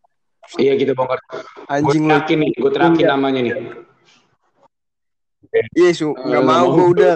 Iya 0.59 0.73
kita 0.75 0.93
bongkar. 0.99 1.23
Gue 1.23 1.39
Anjing 1.71 2.03
lu. 2.03 2.11
terakin 2.11 2.37
nih, 2.43 2.51
gue 2.51 2.71
terakin 2.75 3.05
Iya. 3.07 3.11
namanya 3.15 3.41
nih. 3.47 3.55
Iya, 5.79 5.91
su, 5.95 6.09
enggak 6.19 6.43
Eh, 6.43 6.49
mau 6.51 6.67
gua 6.67 6.83
mau. 6.83 6.91
udah. 6.91 7.15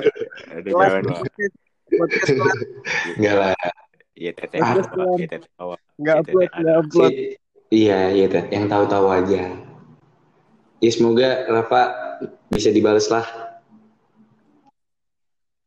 Enggak 3.19 3.35
lah. 3.37 3.55
Iya 4.13 4.31
teteh. 4.33 4.59
Iya 4.61 5.27
teteh. 5.29 5.41
Enggak 5.99 6.15
Iya, 6.15 6.23
upload, 6.23 6.43
teteh 6.45 6.59
enggak 6.59 6.77
upload. 6.81 7.13
Iya, 7.73 7.99
iya, 8.13 8.27
Tet. 8.29 8.45
yang 8.53 8.69
tahu-tahu 8.69 9.07
aja. 9.09 9.43
Ya 10.77 10.91
semoga 10.93 11.29
Rafa 11.49 11.83
bisa 12.51 12.69
dibalas 12.69 13.09
lah. 13.09 13.25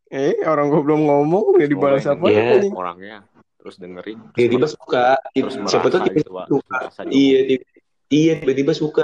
Eh, 0.08 0.38
orang 0.46 0.70
gua 0.70 0.82
belum 0.86 1.02
ngomong 1.02 1.58
udah 1.58 1.66
dibalas 1.68 2.06
apa 2.06 2.30
Iya. 2.30 2.70
orangnya 2.70 3.26
terus 3.58 3.82
dengerin 3.82 4.22
Tiba-tiba 4.38 4.68
suka. 4.70 5.18
terus 5.34 5.58
Siapa 5.66 5.90
tahu 5.90 6.06
merasa 6.06 6.14
tiba 6.14 6.44
suka. 6.46 6.78
Iya, 7.10 7.40
tiba- 7.50 7.68
iya 8.14 8.34
tiba-tiba 8.38 8.72
suka. 8.78 9.02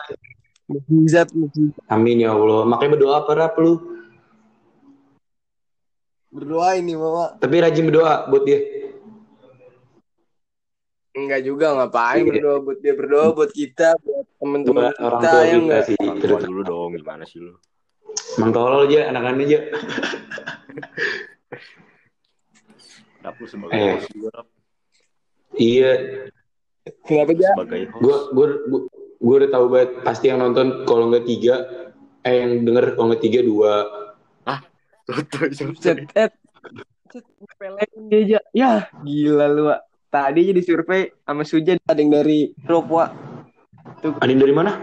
Mukjizat, 0.69 1.33
mukjizat. 1.33 1.81
Amin 1.89 2.21
ya 2.21 2.31
Allah. 2.31 2.69
Makanya 2.69 2.91
berdoa 2.95 3.25
apa 3.25 3.31
Rap 3.33 3.57
lu? 3.57 3.90
Berdoa 6.31 6.79
ini, 6.79 6.95
Bapak. 6.95 7.43
Tapi 7.43 7.55
rajin 7.59 7.85
berdoa 7.85 8.13
buat 8.25 8.43
dia. 8.43 8.59
Enggak 11.11 11.43
juga 11.43 11.75
ngapain 11.75 12.23
Iya. 12.23 12.31
berdoa 12.31 12.57
buat 12.63 12.77
dia 12.79 12.93
berdoa 12.95 13.25
buat 13.35 13.51
kita 13.51 13.99
buat 13.99 14.25
temen-temen 14.39 14.79
Buat 14.79 14.95
orang 14.97 15.19
kita 15.19 15.27
tua 15.27 15.35
ya 15.35 15.43
kita 15.43 15.59
enggak 15.59 15.81
sih. 15.83 15.95
Orang 15.99 16.17
tua 16.17 16.39
dulu 16.39 16.61
dong, 16.63 16.89
gimana 16.95 17.23
sih 17.27 17.39
lu? 17.43 17.53
Emang 18.39 18.51
tolol 18.51 18.87
aja 18.87 19.11
anak-anak 19.11 19.43
aja. 19.43 19.59
Lu 23.21 23.45
sebagai 23.45 23.75
Eh. 23.75 23.91
host 23.91 24.09
juga. 24.09 24.31
Iya, 25.51 25.91
kenapa 27.03 27.31
sebagai 27.35 27.81
host. 27.91 27.99
gue 27.99 28.15
gue 28.31 28.47
gue 29.19 29.35
udah 29.37 29.49
tahu 29.51 29.65
banget 29.67 29.89
pasti 30.01 30.25
yang 30.25 30.39
nonton 30.39 30.87
kalau 30.87 31.11
nggak 31.11 31.27
tiga 31.27 31.55
eh 32.23 32.35
yang 32.39 32.63
denger 32.63 32.95
kalau 32.95 33.11
nggak 33.11 33.21
tiga 33.21 33.43
dua 33.43 33.73
Sotoy. 35.07 35.49
Cet, 35.53 36.07
dia 38.07 38.19
aja. 38.23 38.39
Ya, 38.55 38.71
gila 39.03 39.45
lu, 39.51 39.63
Wak. 39.71 39.81
Tadi 40.11 40.39
aja 40.43 40.53
di 40.55 40.63
survei 40.63 41.07
sama 41.23 41.43
Suja 41.47 41.79
ada 41.87 41.99
yang 41.99 42.11
dari 42.11 42.51
Rob, 42.67 42.91
Wak. 42.91 43.09
Tuh, 44.03 44.13
ada 44.19 44.29
yang 44.29 44.43
dari 44.43 44.55
mana 44.55 44.75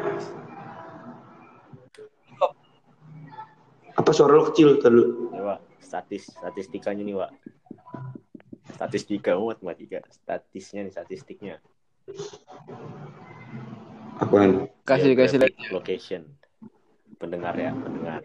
apa 3.99 4.15
suara 4.15 4.41
lo 4.41 4.49
kecil 4.49 4.79
terlalu 4.81 5.35
Nih, 5.35 5.43
Wak. 5.45 5.61
Statis, 5.83 6.33
statistikanya 6.33 7.03
nih, 7.05 7.17
Wak. 7.19 7.31
Statistika, 8.73 9.37
oh, 9.37 9.51
matematika. 9.51 10.01
Statisnya 10.09 10.87
nih, 10.87 10.93
statistiknya. 10.95 11.55
apaan 14.19 14.67
kasih 14.89 15.13
kasih. 15.13 15.45
Geographic 15.45 15.73
Location. 15.75 16.23
Pendengar 17.21 17.53
ya, 17.59 17.75
pendengar. 17.77 18.25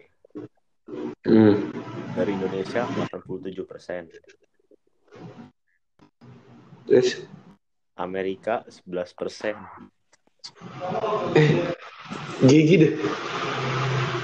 Hmm. 1.26 1.54
Dari 2.14 2.30
Indonesia 2.32 2.86
87 2.86 3.64
persen. 3.66 4.02
terus 6.84 7.24
Amerika 7.96 8.60
11 8.68 9.16
persen. 9.16 9.54
eh 11.32 11.50
gigi 12.44 12.74
deh 12.76 12.92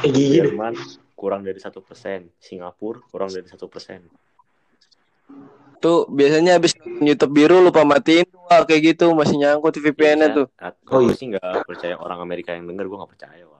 eh 0.05 0.11
gigi 0.13 0.37
deh 0.45 0.53
Jerman 0.53 0.77
kurang 1.21 1.45
dari 1.45 1.61
satu 1.61 1.85
persen. 1.85 2.33
Singapura 2.41 3.05
kurang 3.13 3.29
dari 3.29 3.45
satu 3.45 3.69
persen. 3.69 4.09
Tuh, 5.81 6.05
biasanya 6.13 6.61
habis 6.61 6.77
nonton 6.77 7.09
YouTube 7.09 7.33
biru 7.33 7.57
lupa 7.65 7.89
matiin 7.89 8.29
tuh, 8.29 8.41
Wak, 8.53 8.69
kayak 8.69 8.97
gitu, 8.97 9.17
masih 9.17 9.41
nyangkut 9.41 9.81
VPN-nya 9.81 10.29
tuh. 10.37 10.47
Oh, 10.93 11.01
iya. 11.01 11.13
sih 11.17 11.33
nggak 11.33 11.65
percaya 11.65 11.97
orang 11.97 12.21
Amerika 12.21 12.53
yang 12.53 12.69
denger, 12.69 12.85
gue 12.85 12.99
nggak 13.01 13.13
percaya. 13.17 13.45
Wak. 13.49 13.60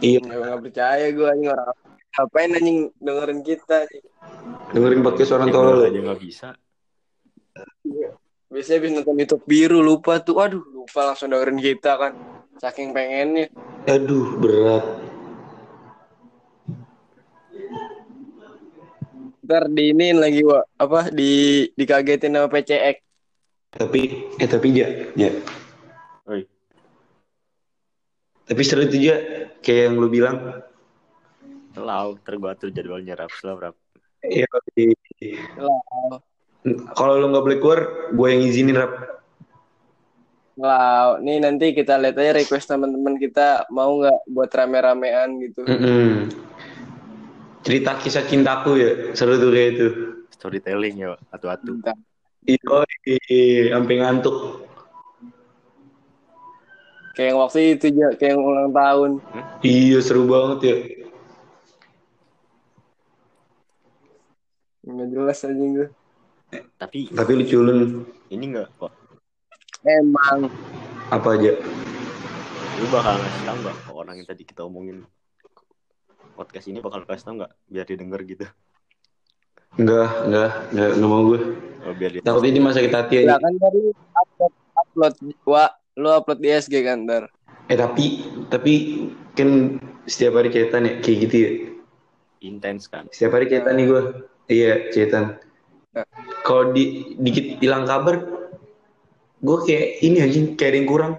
Iya. 0.00 0.18
Gak 0.22 0.60
percaya 0.60 1.06
gue 1.10 1.26
anjing 1.26 1.50
orang 1.50 1.76
ngapain 2.14 2.50
anjing 2.54 2.78
dengerin 3.02 3.42
kita 3.42 3.90
dengerin 4.70 5.02
podcast 5.02 5.34
orang 5.34 5.50
tolol 5.50 5.82
denger 5.82 5.90
aja 5.90 6.00
nggak 6.06 6.20
bisa. 6.22 6.48
biasanya 8.54 8.78
habis 8.78 8.90
nonton 8.94 9.18
YouTube 9.18 9.44
biru 9.50 9.82
lupa 9.82 10.22
tuh. 10.22 10.38
Aduh 10.38 10.62
lupa 10.62 11.10
langsung 11.10 11.34
dengerin 11.34 11.58
kita 11.58 11.92
kan. 11.98 12.12
Saking 12.62 12.94
pengennya. 12.94 13.50
Aduh 13.90 14.38
berat. 14.38 14.84
Ntar 19.42 19.68
diinin 19.68 20.22
lagi 20.22 20.40
wa 20.46 20.62
apa 20.78 21.10
di 21.10 21.66
dikagetin 21.74 22.32
sama 22.32 22.48
PCX 22.48 23.04
tapi 23.74 24.30
eh 24.38 24.46
tapi 24.46 24.70
ja 24.70 24.86
ja 25.18 25.30
Oi, 26.30 26.46
tapi 28.44 28.60
seru 28.64 28.84
itu 28.84 29.08
ja 29.08 29.16
kayak 29.64 29.80
yang 29.90 29.94
lu 30.00 30.08
bilang 30.12 30.36
Lau, 31.74 32.14
ntar 32.22 32.38
gue 32.38 32.50
atur 32.50 32.68
jadwalnya 32.70 33.18
rap, 33.18 33.34
slow 33.34 33.58
rap. 33.58 33.74
Iya, 34.22 34.46
di- 34.78 34.94
kalau 36.94 37.18
lu 37.18 37.34
nggak 37.34 37.44
boleh 37.44 37.58
keluar, 37.58 37.80
gue 38.14 38.26
yang 38.30 38.42
izinin 38.46 38.78
rap. 38.78 38.92
Wow, 40.54 41.18
nih 41.18 41.42
nanti 41.42 41.74
kita 41.74 41.98
lihat 41.98 42.14
aja 42.14 42.30
request 42.38 42.70
teman-teman 42.70 43.18
kita 43.18 43.66
mau 43.74 43.98
nggak 43.98 44.18
buat 44.30 44.50
rame-ramean 44.54 45.42
gitu. 45.42 45.66
Mm-mm. 45.66 46.30
Cerita 47.66 47.98
kisah 47.98 48.22
cintaku 48.22 48.78
ya, 48.78 48.90
seru 49.18 49.34
tuh 49.34 49.50
kayak 49.50 49.68
itu. 49.74 49.86
Storytelling 50.30 50.94
ya, 51.02 51.18
atu-atu. 51.34 51.82
Iya, 52.46 52.86
iya, 53.26 53.74
sampai 53.74 53.94
ngantuk. 53.98 54.36
Kayak 57.14 57.28
yang 57.30 57.38
waktu 57.38 57.58
itu 57.78 57.86
kayak 58.18 58.32
yang 58.34 58.42
ulang 58.42 58.70
tahun. 58.74 59.10
Iya, 59.62 59.98
seru 60.02 60.26
banget 60.26 60.58
ya. 60.66 60.76
Nggak 64.84 65.08
jelas 65.14 65.38
aja 65.46 65.54
gue. 65.54 65.88
Tapi 66.76 66.98
Tapi 67.14 67.32
lucu 67.38 67.56
lu 67.62 68.02
ini 68.28 68.44
nggak, 68.52 68.68
Wak. 68.82 68.92
Emang 69.84 70.50
apa 71.08 71.28
aja? 71.38 71.52
Lu 72.74 72.86
bakal 72.90 73.14
ngasih 73.16 73.42
tau 73.46 73.56
nggak 73.62 73.76
ke 73.78 73.90
orang 73.94 74.14
yang 74.18 74.28
tadi 74.28 74.42
kita 74.42 74.60
omongin 74.66 75.06
podcast 76.34 76.66
ini 76.66 76.82
bakal 76.82 77.06
kasih 77.06 77.24
tau 77.24 77.34
nggak 77.38 77.52
biar 77.70 77.84
dia 77.86 77.98
denger 77.98 78.20
gitu. 78.26 78.44
Enggak, 79.74 80.10
enggak, 80.26 80.50
enggak, 80.70 80.90
enggak 80.98 81.10
mau 81.10 81.22
gue. 81.30 81.40
Oh, 81.84 81.94
biar 81.94 82.10
dia 82.10 82.22
Takutnya 82.22 82.50
dia 82.54 82.62
masa 82.64 82.78
kita 82.82 82.96
hati 83.06 83.14
ya 83.18 83.22
aja. 83.22 83.36
kan 83.38 83.54
tadi 83.54 83.80
upload 83.92 84.52
upload 84.74 85.14
wa 85.46 85.64
lu 85.94 86.08
upload 86.10 86.42
di 86.42 86.50
SG 86.50 86.74
kan 86.82 87.06
ntar. 87.06 87.30
Eh 87.70 87.78
tapi, 87.78 88.26
tapi 88.50 88.72
kan 89.32 89.78
setiap 90.04 90.36
hari 90.38 90.50
cetan 90.50 90.86
ya, 90.86 90.92
kayak 91.00 91.18
gitu 91.28 91.36
ya. 91.36 91.50
intens 92.44 92.92
kan. 92.92 93.08
Setiap 93.08 93.40
hari 93.40 93.48
cetan 93.48 93.80
nih 93.80 93.86
gue. 93.88 94.02
Iya, 94.52 94.92
cetan. 94.92 95.40
Ya. 95.96 96.04
Kalau 96.44 96.76
di 96.76 97.16
dikit 97.16 97.56
hilang 97.64 97.88
kabar, 97.88 98.20
gue 99.40 99.56
kayak 99.64 99.86
ini 100.04 100.18
anjing, 100.20 100.46
kayak 100.52 100.70
ada 100.76 100.78
yang 100.82 100.88
kurang. 100.90 101.12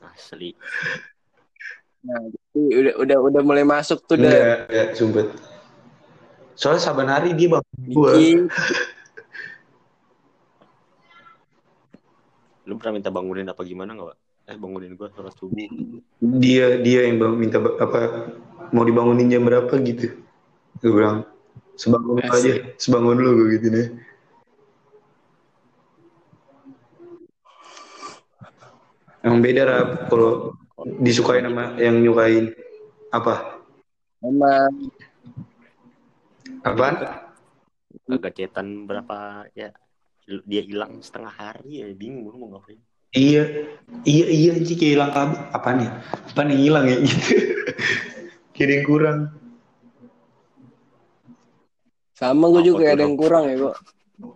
Asli. 0.00 0.56
Nah, 2.00 2.16
jadi 2.32 2.60
udah 2.80 2.94
udah 2.96 3.18
udah 3.28 3.42
mulai 3.44 3.64
masuk 3.68 4.00
tuh 4.08 4.16
udah 4.16 4.32
Enggak, 4.32 4.58
enggak, 4.72 4.88
sumpet. 4.96 5.28
Soalnya 6.56 6.80
saban 6.80 7.12
hari 7.12 7.36
dia 7.36 7.52
bang 7.52 7.64
gue. 7.92 8.12
dikit. 8.16 8.48
Lu 12.68 12.76
pernah 12.80 13.00
minta 13.00 13.12
bangunin 13.12 13.48
apa 13.48 13.60
gimana 13.68 13.92
nggak, 13.96 14.08
Wak? 14.12 14.19
Eh, 14.50 14.58
bangunin 14.58 14.98
gua 14.98 15.06
sholat 15.14 15.30
subuh. 15.38 15.54
Dia 16.18 16.82
dia 16.82 17.06
yang 17.06 17.22
bang 17.22 17.34
minta 17.38 17.62
apa 17.62 18.34
mau 18.74 18.82
dibangunin 18.82 19.30
jam 19.30 19.46
berapa 19.46 19.70
gitu. 19.78 20.10
Gue 20.82 20.90
bilang 20.90 21.22
sebangun 21.78 22.18
Asik. 22.26 22.34
aja, 22.34 22.52
sebangun 22.82 23.22
lu 23.22 23.30
gue 23.38 23.48
gitu 23.54 23.66
nih. 23.70 23.86
Emang 29.22 29.38
beda 29.38 29.62
rap 29.68 29.88
kalau 30.10 30.56
disukain 30.98 31.46
sama 31.46 31.78
yang 31.78 32.02
nyukain 32.02 32.50
apa? 33.14 33.62
Emang 34.24 34.90
Apaan? 36.66 36.94
Agak 38.10 38.34
cetan 38.34 38.90
berapa 38.90 39.46
ya 39.54 39.70
dia 40.26 40.62
hilang 40.66 40.98
setengah 40.98 41.30
hari 41.30 41.84
ya 41.84 41.86
bingung 41.94 42.26
lu 42.26 42.36
mau 42.36 42.58
ngapain. 42.58 42.89
Iya, 43.10 43.42
iya 44.06 44.26
iya 44.30 44.52
sih 44.62 44.78
kayak 44.78 44.92
hilang. 44.94 45.10
Apaan 45.50 45.82
ya? 45.82 45.90
Apaan 46.30 46.54
yang 46.54 46.62
hilang 46.62 46.84
ya 46.86 46.96
gitu? 47.02 47.34
kayak 48.54 48.66
ada 48.66 48.74
yang 48.78 48.86
kurang. 48.86 49.18
sama 52.20 52.52
gue 52.52 52.60
Apa 52.60 52.68
juga 52.68 52.84
tuh, 52.84 52.92
ada 52.92 53.02
yang 53.08 53.16
kurang 53.16 53.44
ya 53.48 53.56
kok. 53.56 53.74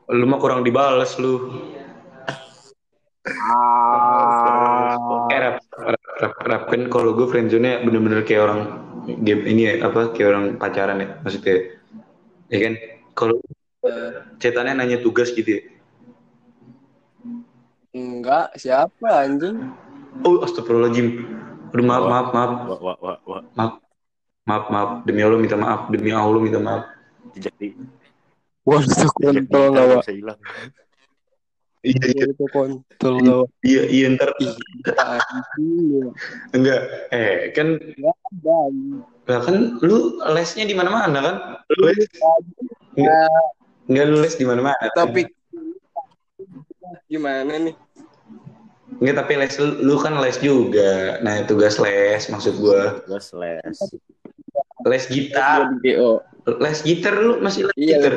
Lu 0.09 0.25
mah 0.25 0.41
kurang 0.41 0.65
dibales 0.65 1.13
lu. 1.21 1.53
Ah. 3.29 4.97
Eh, 5.29 5.37
rap, 5.37 5.61
rap, 5.77 6.05
rap, 6.21 6.35
rap 6.49 6.63
kan 6.73 6.89
kalau 6.89 7.13
gue 7.13 7.29
friendzone-nya 7.29 7.85
bener-bener 7.85 8.25
kayak 8.25 8.43
orang 8.49 8.61
game 9.21 9.45
ini 9.45 9.69
ya, 9.69 9.73
apa 9.85 10.17
kayak 10.17 10.29
orang 10.33 10.45
pacaran 10.57 11.05
ya 11.05 11.09
maksudnya. 11.21 11.77
Ya 12.49 12.59
kan? 12.65 12.75
Kalau 13.13 13.37
cetannya 14.41 14.81
nanya 14.81 15.05
tugas 15.05 15.29
gitu 15.37 15.61
ya. 15.61 15.63
Enggak, 18.25 18.57
siapa 18.57 19.09
anjing? 19.21 19.69
Oh, 20.25 20.41
astagfirullahaladzim. 20.41 21.29
Aduh, 21.77 21.85
maaf, 21.85 22.05
maaf, 22.09 22.27
maaf, 22.33 22.51
Wah, 22.65 22.81
wah, 22.81 22.97
wah, 23.05 23.19
wah. 23.29 23.43
maaf, 23.53 23.73
maaf, 24.49 24.65
maaf. 24.73 24.91
Demi 25.05 25.21
Allah 25.21 25.37
minta 25.37 25.61
maaf, 25.61 25.93
demi 25.93 26.09
Allah 26.09 26.41
minta 26.41 26.57
maaf. 26.57 26.89
Jejak 27.37 27.53
di 27.61 27.77
Waduh, 28.65 28.89
jejak 28.89 29.13
kontol 29.13 29.33
digital 29.37 29.65
nggak, 29.77 29.85
Wak? 29.93 30.01
bisa 30.09 30.13
hilang. 30.17 30.41
Iya, 31.85 32.05
iya, 32.17 32.25
Itu 32.33 32.47
kontol 32.49 33.15
Wak? 33.21 33.49
iya, 33.61 33.83
iya, 33.93 34.07
ntar 34.17 34.31
anjing. 34.41 34.57
enggak. 36.57 36.81
Eh, 37.13 37.53
kan, 37.53 37.77
Dan 38.41 38.73
lah 39.29 39.41
kan 39.45 39.57
lu 39.85 40.17
lesnya 40.33 40.65
di 40.65 40.73
mana-mana 40.73 41.19
kan? 41.21 41.37
Lu 41.77 41.93
les, 41.93 42.09
enggak, 42.97 43.21
enggak 43.93 44.05
lu 44.09 44.17
les 44.25 44.33
di 44.33 44.49
mana-mana. 44.49 44.81
topik 44.97 45.29
gimana 47.05 47.53
nih? 47.61 47.84
Enggak, 49.01 49.17
tapi 49.27 49.33
les 49.37 49.55
lu, 49.59 49.95
kan 49.99 50.15
les 50.23 50.37
juga. 50.39 51.19
Nah, 51.21 51.43
tugas 51.45 51.77
les 51.79 52.23
maksud 52.31 52.55
gua. 52.59 53.03
Gas 53.11 53.35
les. 53.35 53.77
Les 54.87 55.05
gitar. 55.09 55.75
Di 55.83 55.97
GO. 55.97 56.23
Les 56.61 56.79
gitar 56.85 57.15
lu 57.17 57.41
masih 57.41 57.69
les 57.69 57.77
Iya. 57.77 57.97
gitar. 57.99 58.15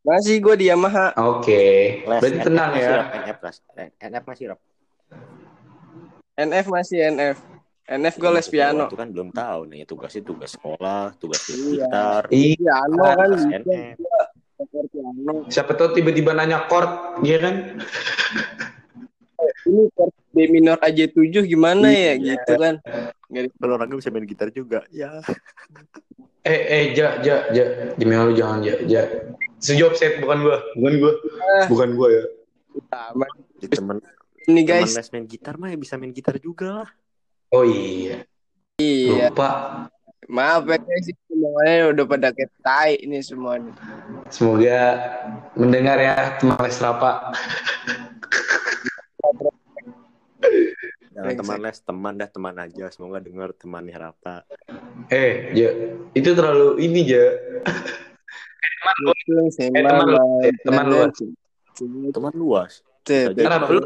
Masih 0.00 0.40
gue 0.40 0.54
di 0.56 0.66
Yamaha. 0.72 1.12
Oke. 1.28 1.64
Les, 2.02 2.20
Berarti 2.24 2.40
NF 2.40 2.46
tenang 2.48 2.70
masih, 2.72 2.80
ya. 2.82 2.90
Rap, 2.96 3.08
NF. 3.12 3.38
NF 4.00 4.24
masih 4.24 4.44
rap. 4.48 4.60
NF 6.34 6.66
masih 6.72 6.98
NF. 7.12 7.38
NF 7.90 8.14
gue 8.16 8.30
les 8.32 8.48
piano. 8.48 8.84
Itu 8.88 8.96
kan 8.96 9.08
belum 9.12 9.28
tahu 9.28 9.60
nih 9.68 9.84
tugasnya 9.84 10.22
tugas 10.24 10.56
sekolah, 10.56 11.12
tugas 11.20 11.42
Iya. 11.46 11.84
gitar, 11.84 12.22
Iya. 12.32 12.56
Piano 12.56 12.96
kan 13.04 13.28
tugas 13.28 13.44
NF. 13.60 13.96
Siapa 15.48 15.72
tahu 15.72 15.92
tiba-tiba 15.92 16.32
nanya 16.32 16.64
chord, 16.64 17.20
iya 17.24 17.36
kan? 17.40 17.54
Ini 19.64 19.82
chord 19.92 20.12
D 20.30 20.38
minor 20.46 20.76
AJ 20.78 21.12
7 21.12 21.42
gimana 21.44 21.88
ya 21.88 22.14
Iya. 22.14 22.36
gitu 22.36 22.52
kan. 22.54 22.74
Kalau 23.56 23.74
orang 23.74 23.90
bisa 23.92 24.10
main 24.10 24.24
gitar 24.24 24.48
juga, 24.50 24.82
ya. 24.90 25.22
Eh, 26.40 26.60
eh, 26.66 26.84
ja, 26.92 27.20
ja, 27.20 27.46
ja. 27.50 27.64
Demi 27.94 28.14
Allah 28.14 28.32
jangan, 28.32 28.60
ja, 28.62 28.74
ja. 28.82 29.02
Sejawab 29.58 29.92
set, 29.92 30.18
bukan 30.18 30.40
gua. 30.40 30.56
Bukan 30.72 30.94
gua. 30.98 31.12
Ah. 31.36 31.66
Bukan 31.68 31.88
gua 31.94 32.08
ya. 32.10 32.24
Utama. 32.70 33.26
Di 33.56 33.66
temen, 33.66 34.00
Ini 34.48 34.64
temen 34.64 34.82
guys. 34.82 34.96
les 34.96 35.08
main 35.10 35.26
gitar 35.26 35.54
mah 35.54 35.68
ya 35.68 35.76
bisa 35.76 35.94
main 35.94 36.10
gitar 36.10 36.40
juga 36.40 36.82
lah. 36.82 36.90
Oh 37.50 37.62
iya. 37.62 38.24
Iya. 38.76 39.28
Lupa. 39.28 39.50
Maaf 40.26 40.64
ya 40.64 40.78
guys, 40.78 41.06
semuanya 41.26 41.90
udah 41.90 42.04
pada 42.06 42.28
ketai 42.30 43.02
ini 43.02 43.20
semua. 43.20 43.58
nih. 43.58 43.74
Semoga 44.30 44.78
mendengar 45.52 45.98
ya 45.98 46.14
teman 46.38 46.56
les 46.56 46.78
Rapa. 46.78 47.34
Jangan 51.10 51.20
Brengsek. 51.20 51.29
Teman 51.40 51.58
les, 51.64 51.78
teman 51.80 52.14
dah 52.20 52.28
teman 52.28 52.54
aja. 52.60 52.84
Semoga 52.92 53.18
dengar 53.18 53.56
temannya 53.56 53.96
Rapa. 53.96 54.44
Eh, 55.08 55.56
ja. 55.56 55.70
Itu 56.12 56.36
terlalu 56.36 56.84
ini, 56.84 57.00
ja. 57.08 57.26
Eh, 58.60 58.72
teman 59.80 60.06
lu, 60.06 60.20
eh, 60.44 60.52
teman 60.62 60.84
lu. 60.86 60.98
Teman 62.12 62.34
luas. 62.36 62.84
Tuh, 63.00 63.32
tuh. 63.32 63.42
Kenapa 63.42 63.72
lu? 63.72 63.80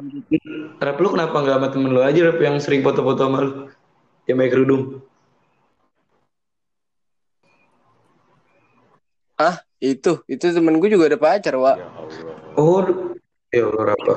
Rap 0.82 0.98
lu 0.98 1.08
kenapa 1.14 1.36
nggak 1.38 1.56
sama 1.56 1.68
temen 1.70 1.90
lu 1.94 2.02
aja 2.02 2.20
Rap 2.26 2.38
yang 2.42 2.58
sering 2.58 2.82
foto-foto 2.82 3.22
sama 3.22 3.38
lu? 3.40 3.52
Yang 4.26 4.36
pakai 4.36 4.52
kerudung. 4.52 4.82
Ah, 9.38 9.62
itu, 9.82 10.22
itu 10.30 10.44
temen 10.50 10.78
gue 10.78 10.90
juga 10.90 11.10
ada 11.10 11.18
pacar, 11.18 11.54
Wak. 11.58 11.76
Ya 11.78 11.86
Allah. 11.90 12.58
Oh, 12.58 12.82
ya 13.50 13.62
Allah 13.66 13.84
Rapa. 13.94 14.14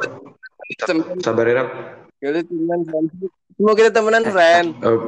Temen, 0.84 1.18
Sabar 1.24 1.48
ya 1.48 1.64
Kita 2.18 2.42
temenan, 2.42 2.82
friend. 2.84 3.08
Semua 3.54 3.74
kita 3.74 3.90
temenan, 3.92 4.24
friend. 4.26 4.68
Oh, 4.82 5.00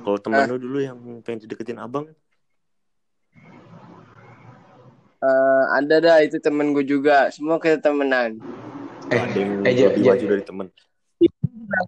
Kalau 0.00 0.18
teman 0.18 0.38
Ah. 0.38 0.48
lu 0.48 0.56
dulu 0.56 0.78
yang 0.78 0.96
pengen 1.20 1.44
dideketin 1.44 1.76
abang, 1.76 2.08
Eh, 5.20 5.64
ada 5.70 6.00
dah, 6.00 6.18
itu 6.24 6.40
temen 6.40 6.72
gue 6.72 6.80
juga. 6.80 7.28
Semua 7.28 7.60
kita 7.60 7.76
temenan. 7.78 8.40
eh, 9.06 9.20
ada 9.20 9.36
yang 9.36 9.52
eh, 9.60 9.72
ja, 9.74 9.86
lebih 9.86 10.00
ja, 10.00 10.08
maju 10.08 10.24
dari 10.26 10.42
temen. 10.42 10.66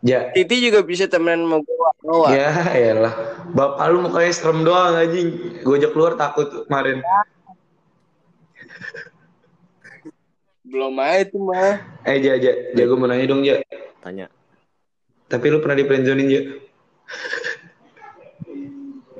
ja. 0.02 0.28
Titi 0.32 0.60
juga 0.60 0.84
bisa 0.84 1.08
temenan 1.08 1.40
sama 1.40 1.56
gue, 1.58 1.72
Wak. 1.74 1.94
Wak. 2.04 2.28
Ya, 2.28 2.50
elah. 2.92 3.14
Bapak 3.50 3.88
lu 3.88 4.04
mukanya 4.04 4.28
serem 4.30 4.60
doang 4.62 4.92
anjing. 4.92 5.32
Gue 5.64 5.80
ajak 5.80 5.96
keluar 5.96 6.12
takut 6.14 6.68
kemarin. 6.68 7.00
Belum 10.72 10.96
aja 10.96 11.28
tuh, 11.28 11.42
mah. 11.44 11.84
Eh, 12.08 12.16
Ja, 12.24 12.32
Ja. 12.40 12.52
Ja, 12.72 12.82
gue 12.88 12.96
mau 12.96 13.04
nanya 13.04 13.28
dong, 13.28 13.44
Ja. 13.44 13.60
Tanya, 14.00 14.32
Tapi 15.28 15.52
lu 15.52 15.60
pernah 15.60 15.76
di 15.76 15.84
friendzonin, 15.84 16.28
Ja? 16.28 16.42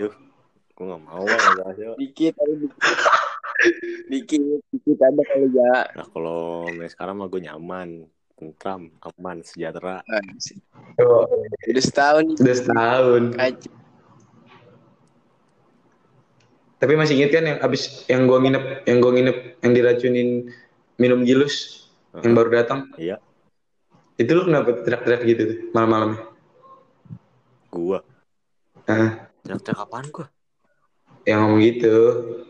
duh, 0.01 0.13
gue 0.73 0.85
gak 0.89 1.03
mau 1.05 1.25
lah 1.25 1.41
ada. 1.69 1.93
Dikit, 2.01 2.33
tapi 2.37 2.53
dikit. 2.57 2.81
Dikit, 4.09 4.41
dikit 4.73 4.99
ada 5.05 5.23
kali 5.29 5.49
ya. 5.53 5.93
Nah 5.95 6.07
kalau 6.11 6.67
main 6.73 6.89
sekarang 6.89 7.21
mah 7.21 7.29
gue 7.29 7.41
nyaman, 7.45 8.09
tentram, 8.35 8.91
aman, 9.05 9.45
sejahtera. 9.47 10.03
Oh, 10.99 11.29
Udah 11.69 11.85
setahun 11.85 12.25
udah 12.43 12.57
setahun. 12.59 13.23
Kacau. 13.39 13.73
Tapi 16.83 16.99
masih 16.99 17.15
inget 17.15 17.31
kan 17.31 17.47
yang 17.47 17.59
abis 17.63 18.03
yang 18.11 18.27
gua 18.27 18.43
nginep, 18.43 18.83
yang 18.91 18.99
gua 18.99 19.13
nginep, 19.15 19.39
yang 19.63 19.73
diracunin 19.73 20.29
minum 20.97 21.23
gilus 21.23 21.87
yang 22.15 22.33
baru 22.33 22.53
datang. 22.53 22.89
Iya, 22.95 23.17
Itu 24.15 24.33
lu 24.33 24.45
kenapa 24.45 24.77
teriak-teriak 24.79 25.23
gitu 25.25 25.43
tuh 25.45 25.59
malam-malamnya? 25.73 26.21
gue. 27.71 27.99
Ah, 28.85 29.33
Teriak-teriak 29.41 29.81
apaan 29.81 30.07
gue? 30.09 30.27
yang 31.23 31.39
ngomong 31.47 31.63
gitu, 31.63 31.97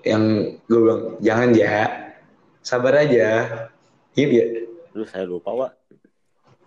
yang 0.00 0.22
gue 0.64 0.80
bilang 0.80 1.02
jangan 1.20 1.52
ya, 1.52 2.08
sabar 2.58 3.04
aja. 3.04 3.28
Gitu 4.12 4.32
ya. 4.32 4.46
Lu 4.92 5.04
saya 5.04 5.28
lupa, 5.28 5.52
Wak. 5.52 5.72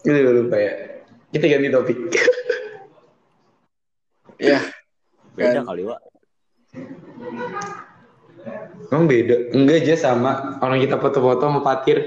Itu 0.02 0.14
gue 0.14 0.34
lupa 0.40 0.56
ya. 0.56 0.74
Kita 1.34 1.46
ganti 1.50 1.68
topik. 1.68 1.98
Ya, 4.38 4.62
Beda 5.36 5.60
Kan. 5.60 5.68
kali, 5.68 5.84
Wak. 5.84 6.00
Emang 8.91 9.05
beda? 9.10 9.36
Enggak 9.51 9.77
aja 9.81 9.95
sama 10.12 10.62
orang 10.62 10.79
kita 10.81 11.01
foto-foto 11.01 11.41
sama 11.41 11.62
Patir 11.65 12.05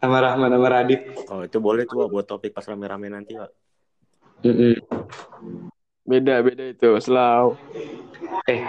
sama 0.00 0.16
Rahman 0.20 0.52
sama 0.52 0.68
Radit. 0.68 1.00
Oh 1.28 1.44
itu 1.44 1.58
boleh 1.60 1.84
tuh, 1.84 2.08
buat 2.08 2.24
topik 2.24 2.56
pas 2.56 2.64
rame-rame 2.64 3.12
nanti. 3.12 3.36
Mm-mm. 4.40 4.80
beda 6.08 6.40
beda 6.40 6.64
itu 6.72 6.88
selalu. 7.00 7.60
Eh, 8.48 8.60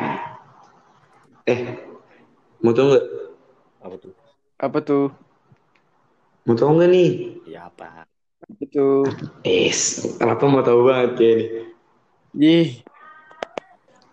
eh, 1.48 1.60
mau 2.60 2.76
tau 2.76 2.92
nggak? 2.92 3.06
Apa 3.82 3.96
tuh? 3.96 4.14
Apa 4.60 4.78
tuh? 4.84 5.06
Mau 6.44 6.56
tau 6.60 6.76
nggak 6.76 6.90
nih? 6.92 7.10
Ya 7.48 7.72
apa? 7.72 8.04
Itu. 8.60 9.08
Es, 9.48 10.04
kenapa 10.20 10.44
mau 10.52 10.60
tahu 10.60 10.84
banget 10.84 11.12
kayak 11.16 11.36
ini? 11.40 11.46
Ih, 12.36 12.70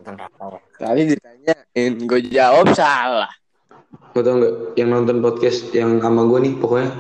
Tentang 0.09 0.33
Wak. 0.41 0.65
tadi 0.81 1.03
ditanyain, 1.05 1.93
gue 2.01 2.21
jawab 2.33 2.73
salah. 2.73 3.29
Mau 4.17 4.25
tau 4.25 4.41
nggak? 4.41 4.55
Yang 4.75 4.89
nonton 4.89 5.17
podcast 5.21 5.69
yang 5.71 6.01
sama 6.01 6.25
gue 6.25 6.49
nih, 6.49 6.55
pokoknya 6.57 6.91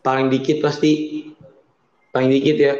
paling 0.00 0.32
dikit 0.32 0.64
pasti 0.64 0.92
paling 2.08 2.32
dikit 2.32 2.56
ya. 2.56 2.74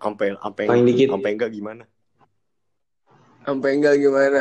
Sampai 0.00 0.32
sampai 0.32 0.64
Paling 0.64 0.84
dikit. 0.84 1.12
sampai 1.12 1.30
enggak 1.36 1.52
gimana? 1.52 1.84
Sampai 3.44 3.70
enggak 3.76 4.00
gimana? 4.00 4.40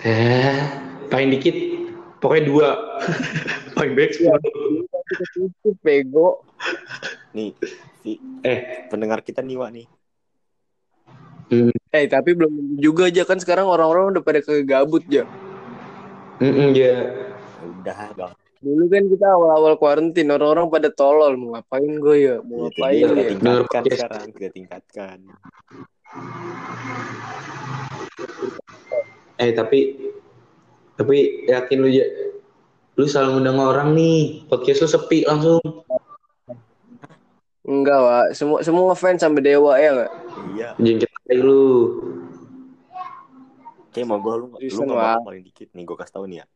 Eh, 0.00 0.58
paling 1.10 1.34
dikit 1.34 1.56
pokoknya 2.22 2.44
dua. 2.46 2.68
paling 3.74 3.98
baik 3.98 4.14
sepuluh. 4.14 4.38
Itu 5.34 5.74
pego. 5.82 6.46
Nih, 7.34 7.50
si 8.00 8.14
Eh, 8.40 8.86
pendengar 8.86 9.26
kita 9.26 9.42
nih, 9.42 9.58
Wak 9.58 9.70
nih. 9.74 9.86
Mm, 11.48 11.72
Eh, 11.90 12.04
tapi 12.06 12.36
belum 12.36 12.76
juga 12.76 13.08
aja 13.08 13.24
kan 13.24 13.40
sekarang 13.40 13.64
orang-orang 13.64 14.12
udah 14.12 14.22
pada 14.22 14.40
kegabut 14.40 15.00
ya. 15.08 15.24
mm, 16.38 16.44
mm, 16.44 16.70
ya. 16.76 16.94
Udah, 17.64 17.98
gak. 18.12 18.32
Dulu 18.56 18.84
kan 18.88 19.04
kita 19.06 19.26
awal-awal 19.30 19.74
kuarantin 19.76 20.28
orang-orang 20.28 20.66
pada 20.68 20.88
tolol 20.90 21.36
mau 21.36 21.54
ngapain 21.54 21.92
gue 21.96 22.16
ya? 22.18 22.36
Mau 22.40 22.66
Itu 22.68 22.82
ngapain 22.82 22.92
dia 22.92 23.06
kita 23.06 23.16
ya? 23.16 23.28
tingkatkan 23.32 23.62
podcast. 23.80 23.92
sekarang, 23.94 24.24
kita 24.32 24.48
tingkatkan. 24.50 25.18
Eh 29.36 29.50
tapi 29.52 29.78
tapi 30.96 31.16
yakin 31.44 31.78
lu 31.78 31.88
ya 31.92 32.06
lu 32.96 33.04
selalu 33.04 33.30
ngundang 33.36 33.60
orang 33.60 33.88
nih 33.92 34.48
podcast 34.48 34.80
lu 34.80 34.88
sepi 34.88 35.28
langsung 35.28 35.60
Enggak, 37.66 37.98
Wak. 37.98 38.26
Semua 38.32 38.58
semua 38.62 38.94
fans 38.94 39.18
sampai 39.18 39.42
dewa 39.42 39.74
ya 39.74 39.90
enggak? 39.90 40.12
Iya, 40.54 40.68
jengket 40.78 41.10
aja 41.26 41.42
lu 41.42 41.62
kayak 43.90 44.06
mau 44.06 44.20
gue 44.20 44.34
lu, 44.36 44.46
lu 44.52 44.80
mau 44.84 45.24
paling 45.24 45.42
dikit 45.42 45.72
nih, 45.72 45.82
gue 45.82 45.96
kasih 45.96 46.12
tau 46.12 46.24
nih 46.24 46.38
ya. 46.38 46.46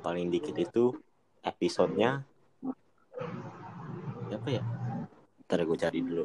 Paling 0.00 0.28
dikit 0.28 0.54
itu 0.54 0.94
episodenya 1.40 2.22
apa 4.30 4.48
ya? 4.48 4.62
Ntar 5.44 5.64
gue 5.64 5.76
cari 5.76 6.00
dulu. 6.00 6.24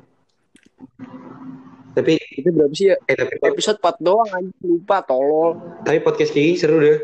tapi 1.95 2.19
Itu 2.35 2.51
berapa 2.51 2.75
sih 2.75 2.91
ya? 2.91 2.99
eh 3.07 3.15
tapi 3.15 3.39
Episode 3.41 3.79
4 3.79 4.03
doang 4.03 4.27
aja 4.27 4.51
lupa 4.61 4.99
tolol. 5.01 5.55
tapi 5.81 6.03
podcast 6.03 6.29
Kiki 6.29 6.59
seru 6.59 6.77
deh 6.77 6.99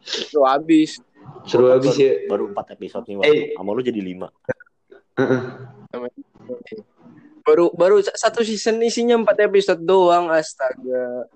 Itu 0.00 0.46
habis. 0.46 1.02
seru 1.42 1.66
habis 1.68 1.98
ya 1.98 2.22
Baru 2.30 2.54
4 2.54 2.78
episode 2.78 3.04
nih. 3.04 3.18
Eh. 3.26 3.42
Sama 3.52 3.74
lu 3.74 3.82
jadi 3.82 3.98
5. 3.98 4.30
Heeh. 5.18 5.42
Baru 7.42 7.74
baru 7.74 7.98
satu 7.98 8.40
season 8.40 8.78
isinya 8.80 9.18
4 9.18 9.34
episode 9.42 9.82
doang 9.82 10.30
astaga. 10.30 11.26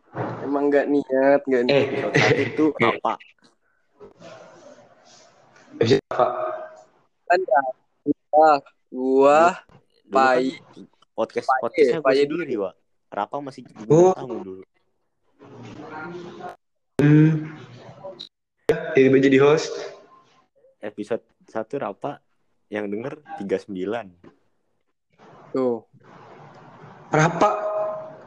Emang 0.40 0.70
enggak 0.70 0.86
niat, 0.86 1.40
enggak 1.42 1.62
niat. 1.66 1.74
eh 1.74 1.84
Episode 1.84 2.14
1 2.14 2.46
itu 2.46 2.64
apa? 2.78 3.12
episode 5.76 6.02
apa 6.08 6.26
Kan 7.26 7.40
gua, 8.30 8.50
gua 8.88 9.38
Dulu 10.06 10.14
kan 10.14 10.14
Pai. 10.14 10.46
podcast 11.12 11.48
Pai, 11.50 11.60
podcastnya 11.60 11.98
gue 11.98 12.06
Pai 12.06 12.16
sendiri, 12.16 12.54
Wak. 12.56 12.74
Rapa 13.08 13.36
masih 13.40 13.62
Oh. 13.88 14.14
tamu 14.14 14.36
dulu. 14.38 14.62
hmm, 16.96 17.32
tiba-tiba 18.94 19.18
jadi 19.20 19.38
host. 19.42 19.74
Episode 20.78 21.24
1 21.44 21.82
Rapa 21.82 22.22
yang 22.68 22.86
denger 22.86 23.18
39. 23.42 24.35
Tuh. 25.56 25.88
Rapa 27.08 27.48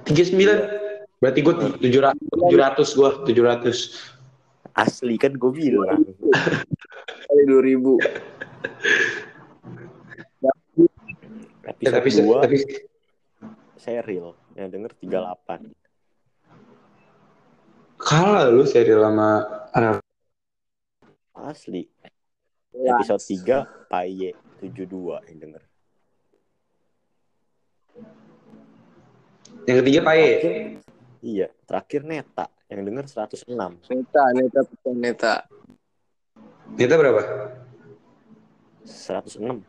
39. 0.09 1.21
Berarti 1.21 1.39
gue 1.45 1.53
700 1.77 2.97
gue 2.97 3.09
700. 3.29 4.73
Asli 4.73 5.13
kan 5.21 5.37
gue 5.37 5.51
bilang. 5.53 6.09
Kali 7.29 7.43
2000. 7.45 8.01
Ya, 10.41 10.53
tapi 11.69 11.81
Episode 11.85 12.41
2 12.41 12.45
tapi 12.49 12.57
serial 13.77 14.33
yang 14.57 14.73
denger 14.73 14.91
38. 14.97 15.69
kalah 17.99 18.47
lu 18.49 18.63
serial 18.65 19.05
sama 19.05 19.45
anak 19.75 20.01
Asli. 21.37 21.85
Ya. 22.73 22.97
Episode 22.97 23.21
3 23.21 23.91
Paye 23.91 24.33
72 24.65 25.29
yang 25.29 25.37
denger. 25.39 25.68
Yang 29.67 29.77
ketiga 29.83 29.99
Paye. 30.05 30.31
Iya, 31.19 31.47
terakhir 31.67 32.07
Neta 32.07 32.47
yang 32.71 32.85
denger 32.87 33.05
106. 33.09 33.49
Neta, 33.91 34.23
neta, 34.31 34.59
neta. 34.95 35.33
Neta 36.77 36.95
berapa? 36.95 37.21
106. 38.85 39.65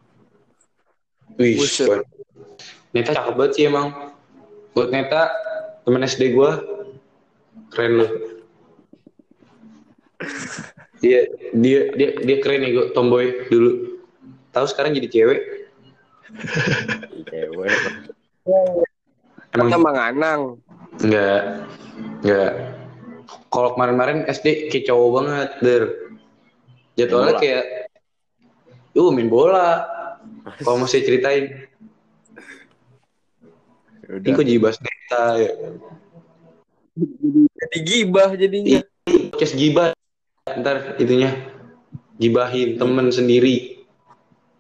Wih, 1.39 1.57
Neta 2.91 3.11
cakep 3.15 3.35
banget 3.35 3.53
sih 3.59 3.65
emang. 3.67 4.15
Buat 4.77 4.95
Neta, 4.95 5.31
temen 5.83 6.07
SD 6.07 6.35
gue, 6.35 6.51
keren 7.75 7.93
lu. 7.99 8.07
Dia 11.01 11.25
dia 11.57 11.97
dia 11.97 12.13
dia 12.13 12.37
keren 12.45 12.61
nih 12.61 12.77
gue 12.77 12.87
tomboy 12.93 13.49
dulu. 13.49 14.05
Tahu 14.53 14.69
sekarang 14.69 14.93
jadi 14.93 15.09
cewek. 15.09 15.41
Cewek. 17.25 17.73
Emang 19.51 19.69
Sama 19.71 19.91
Anang. 19.97 20.41
enggak 21.01 21.67
enggak. 22.23 22.53
Kalau 23.51 23.75
kemarin-kemarin 23.75 24.19
SD 24.31 24.71
cowok 24.87 25.09
banget, 25.11 25.49
der. 25.63 25.83
Jadwalnya 26.95 27.35
kayak, 27.39 27.65
uh 28.95 29.11
main 29.11 29.27
bola. 29.27 29.87
Kalau 30.63 30.79
mau 30.83 30.87
saya 30.91 31.03
ceritain, 31.03 31.67
ini 34.11 34.27
Udah. 34.27 34.35
kok 34.35 34.47
jadi 34.47 34.59
bahas 34.59 34.79
Neta 34.83 35.25
ya. 35.39 35.51
Jadi, 36.99 37.41
jadi 37.47 37.79
gibah 37.87 38.31
jadinya. 38.35 38.81
Podcast 39.07 39.55
gibah 39.55 39.89
ntar 40.51 40.99
itunya 40.99 41.31
gibahin 42.19 42.75
temen 42.75 43.15
sendiri 43.15 43.81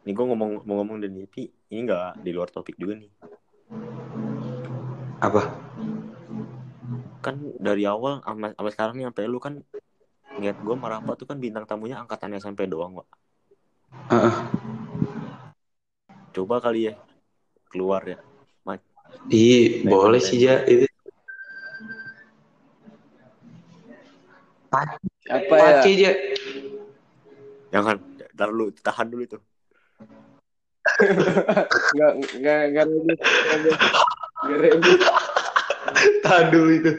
Nih 0.06 0.16
gue 0.16 0.24
ngomong 0.24 0.64
mau 0.64 0.80
ngomong 0.80 1.02
dan 1.02 1.12
ini 1.12 1.78
nggak 1.84 2.24
di 2.24 2.30
luar 2.32 2.48
topik 2.48 2.78
juga 2.80 2.96
nih. 2.96 3.10
Apa 5.20 5.52
Kan 7.20 7.36
dari 7.60 7.84
awal 7.84 8.24
sama, 8.24 8.56
sama 8.56 8.68
sekarang 8.72 8.94
nih 8.96 9.06
sampai 9.12 9.28
lu 9.28 9.36
kan 9.36 9.60
niat 10.40 10.56
gue 10.56 10.76
merapat 10.76 11.20
tuh 11.20 11.28
kan 11.28 11.36
bintang 11.36 11.68
tamunya 11.68 12.00
angkatan 12.00 12.32
SMP 12.40 12.64
doang, 12.64 12.96
Wak. 12.96 13.08
Heeh. 14.08 14.34
Coba 16.32 16.64
kali 16.64 16.88
ya 16.88 16.94
keluar 17.68 18.00
ya. 18.08 18.18
Iya, 19.28 19.90
boleh 19.90 20.22
sih 20.22 20.38
ya 20.40 20.62
itu. 20.64 20.86
Apa 25.26 25.54
ya? 25.58 25.82
Aja. 25.82 26.10
Jangan, 27.70 27.96
ntar 28.34 28.48
lu 28.50 28.70
tahan 28.74 29.06
dulu 29.10 29.22
itu. 29.26 29.38
Enggak 31.94 32.12
enggak 32.38 32.60
enggak 32.70 32.84
rebus. 32.86 33.18
Enggak 33.18 33.58
rebus. 33.66 34.09
Tahan 36.24 36.46
dulu 36.50 36.70
itu. 36.72 36.90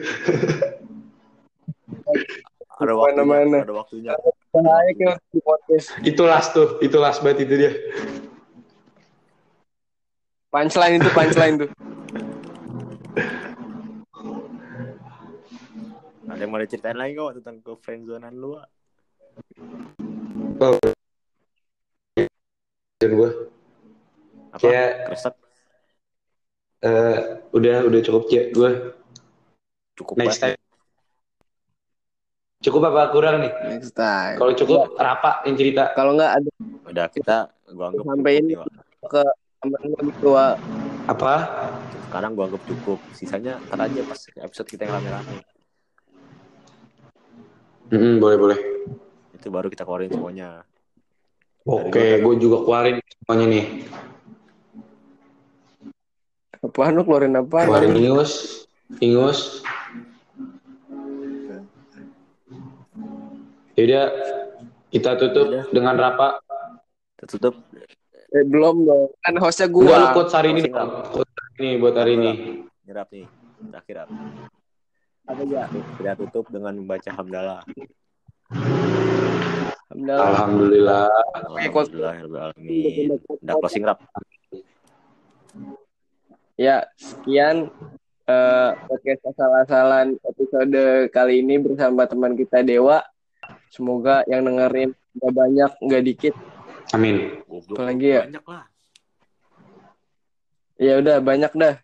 Ada 2.82 2.92
waktunya, 2.92 3.22
Mana-mana. 3.22 3.58
ada 3.62 3.74
waktunya. 3.74 4.12
Bahaya 4.52 5.10
podcast. 5.38 5.86
Itu 6.02 6.22
last 6.26 6.50
tuh, 6.52 6.76
itu 6.80 6.96
last 6.98 7.22
banget 7.22 7.46
itu 7.46 7.54
dia. 7.56 7.72
Punchline 10.50 11.00
itu 11.00 11.08
punchline 11.10 11.56
tuh. 11.64 11.70
Ada 16.26 16.40
yang 16.40 16.50
mau 16.50 16.60
diceritain 16.60 16.96
lagi 16.96 17.12
kok 17.14 17.32
tentang 17.40 17.56
ke 17.60 17.72
friendzonean 17.80 18.34
lu, 18.34 18.56
Wak? 18.56 18.66
Dan 22.98 23.10
gue 23.18 23.30
Apa? 24.52 24.60
Kayak- 24.62 24.96
Kresek 25.10 25.34
eh 26.82 27.16
udah 27.54 27.76
udah 27.86 28.00
cukup 28.02 28.22
ya 28.30 28.42
gue. 28.50 28.70
cukup 29.94 30.14
Next 30.18 30.42
time. 30.42 30.58
Cukup 32.62 32.82
apa 32.90 33.10
kurang 33.10 33.42
nih? 33.42 33.52
Next 33.74 33.94
time. 33.94 34.38
Kalau 34.38 34.52
cukup 34.54 34.94
Rapa 34.94 35.42
yang 35.46 35.58
cerita. 35.58 35.90
Kalau 35.98 36.14
enggak 36.14 36.38
ada 36.38 36.50
Udah 36.86 37.06
kita 37.10 37.36
gua 37.74 37.90
anggap 37.90 38.04
Sampein. 38.06 38.44
cukup 38.46 38.70
nih, 38.70 39.02
Wak. 39.02 39.34
temen 39.62 39.80
lebih 39.98 40.14
tua. 40.22 40.46
Apa? 41.10 41.34
Sekarang 42.06 42.38
gua 42.38 42.44
anggap 42.46 42.62
cukup. 42.66 42.98
Sisanya 43.18 43.58
ntar 43.66 43.82
aja 43.86 44.00
pas 44.06 44.20
episode 44.38 44.68
kita 44.70 44.86
yang 44.86 44.94
rame-rame. 44.98 45.42
Mm 47.92 48.22
boleh 48.22 48.36
boleh. 48.38 48.58
Itu 49.34 49.50
baru 49.50 49.66
kita 49.66 49.82
keluarin 49.82 50.14
semuanya. 50.14 50.62
Oke, 51.62 52.18
gue 52.18 52.34
juga 52.42 52.62
keluarin 52.66 52.98
semuanya 53.06 53.46
nih. 53.46 53.64
Apaan 56.62 56.94
lu 56.94 57.02
keluarin 57.02 57.34
apa? 57.34 57.66
Keluarin 57.66 57.98
ingus, 57.98 58.64
ingus. 59.02 59.66
Yaudah, 63.74 64.06
kita 64.94 65.10
tutup 65.18 65.46
Yaudah. 65.50 65.64
dengan 65.74 65.94
Rapa. 65.98 66.38
Kita 67.18 67.24
tutup. 67.34 67.54
Eh, 68.32 68.44
belum 68.46 68.86
dong. 68.86 69.10
Kan 69.20 69.34
hostnya 69.42 69.66
Enggak, 69.66 69.82
lu 69.82 70.06
gua. 70.06 70.14
quotes 70.14 70.32
hari 70.32 70.48
ini. 70.54 70.60
Quotes 70.70 71.34
hari 71.34 71.54
ini 71.58 71.70
buat 71.82 71.94
hari 71.98 72.12
ini. 72.14 72.30
Nyerap 72.86 73.08
nih. 73.10 73.26
Terakhir 73.62 73.96
Ap. 74.06 74.08
Apa 75.22 75.42
ya? 75.46 75.64
Kita 75.98 76.12
tutup 76.18 76.44
dengan 76.48 76.72
membaca 76.78 77.10
hamdalah. 77.10 77.60
Alhamdulillah. 79.92 81.08
Alhamdulillah. 81.36 82.12
Alhamdulillah 82.14 82.44
alamin. 82.54 83.18
Udah 83.18 83.54
closing 83.58 83.82
rap. 83.82 83.98
Ya, 86.62 86.86
sekian 86.94 87.74
eh, 88.30 88.70
podcast 88.86 89.34
asal-asalan 89.34 90.14
episode 90.22 91.10
kali 91.10 91.42
ini 91.42 91.58
bersama 91.58 92.06
teman 92.06 92.38
kita 92.38 92.62
Dewa. 92.62 93.02
Semoga 93.66 94.22
yang 94.30 94.46
dengerin 94.46 94.94
nggak 94.94 95.34
banyak, 95.34 95.70
nggak 95.82 96.02
dikit. 96.06 96.34
Amin. 96.94 97.42
Goblok. 97.50 97.82
Apalagi 97.82 98.06
ya? 98.14 98.22
Banyak 98.30 98.44
lah. 98.46 98.64
Ya 100.78 100.94
udah 101.02 101.16
banyak 101.18 101.50
dah. 101.50 101.74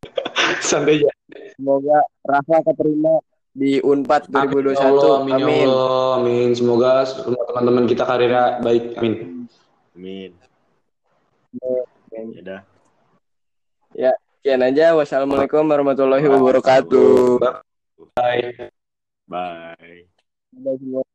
Sampai 0.64 1.04
aja. 1.04 1.12
Semoga 1.60 2.00
Rafa 2.24 2.72
keterima 2.72 3.20
di 3.52 3.84
Unpad 3.84 4.32
Amin 4.32 4.64
2021. 4.64 4.72
ya 4.72 4.88
Allah, 4.88 5.12
amin, 5.20 5.28
ya 5.28 5.44
Amin. 5.44 5.66
Allah, 5.68 6.08
amin. 6.16 6.48
Semoga 6.56 7.04
semua 7.04 7.44
teman-teman 7.52 7.84
kita 7.84 8.08
karirnya 8.08 8.64
baik. 8.64 8.96
Amin. 8.96 9.44
Amin. 9.92 10.30
Amin. 11.60 12.28
Ya 12.32 12.40
udah. 12.40 12.60
Sekian 14.42 14.58
aja. 14.58 14.90
Wassalamualaikum 14.98 15.62
warahmatullahi 15.70 16.26
wabarakatuh. 16.26 17.38
Bye. 18.18 18.74
Bye. 19.30 20.10
Semua. 20.50 21.06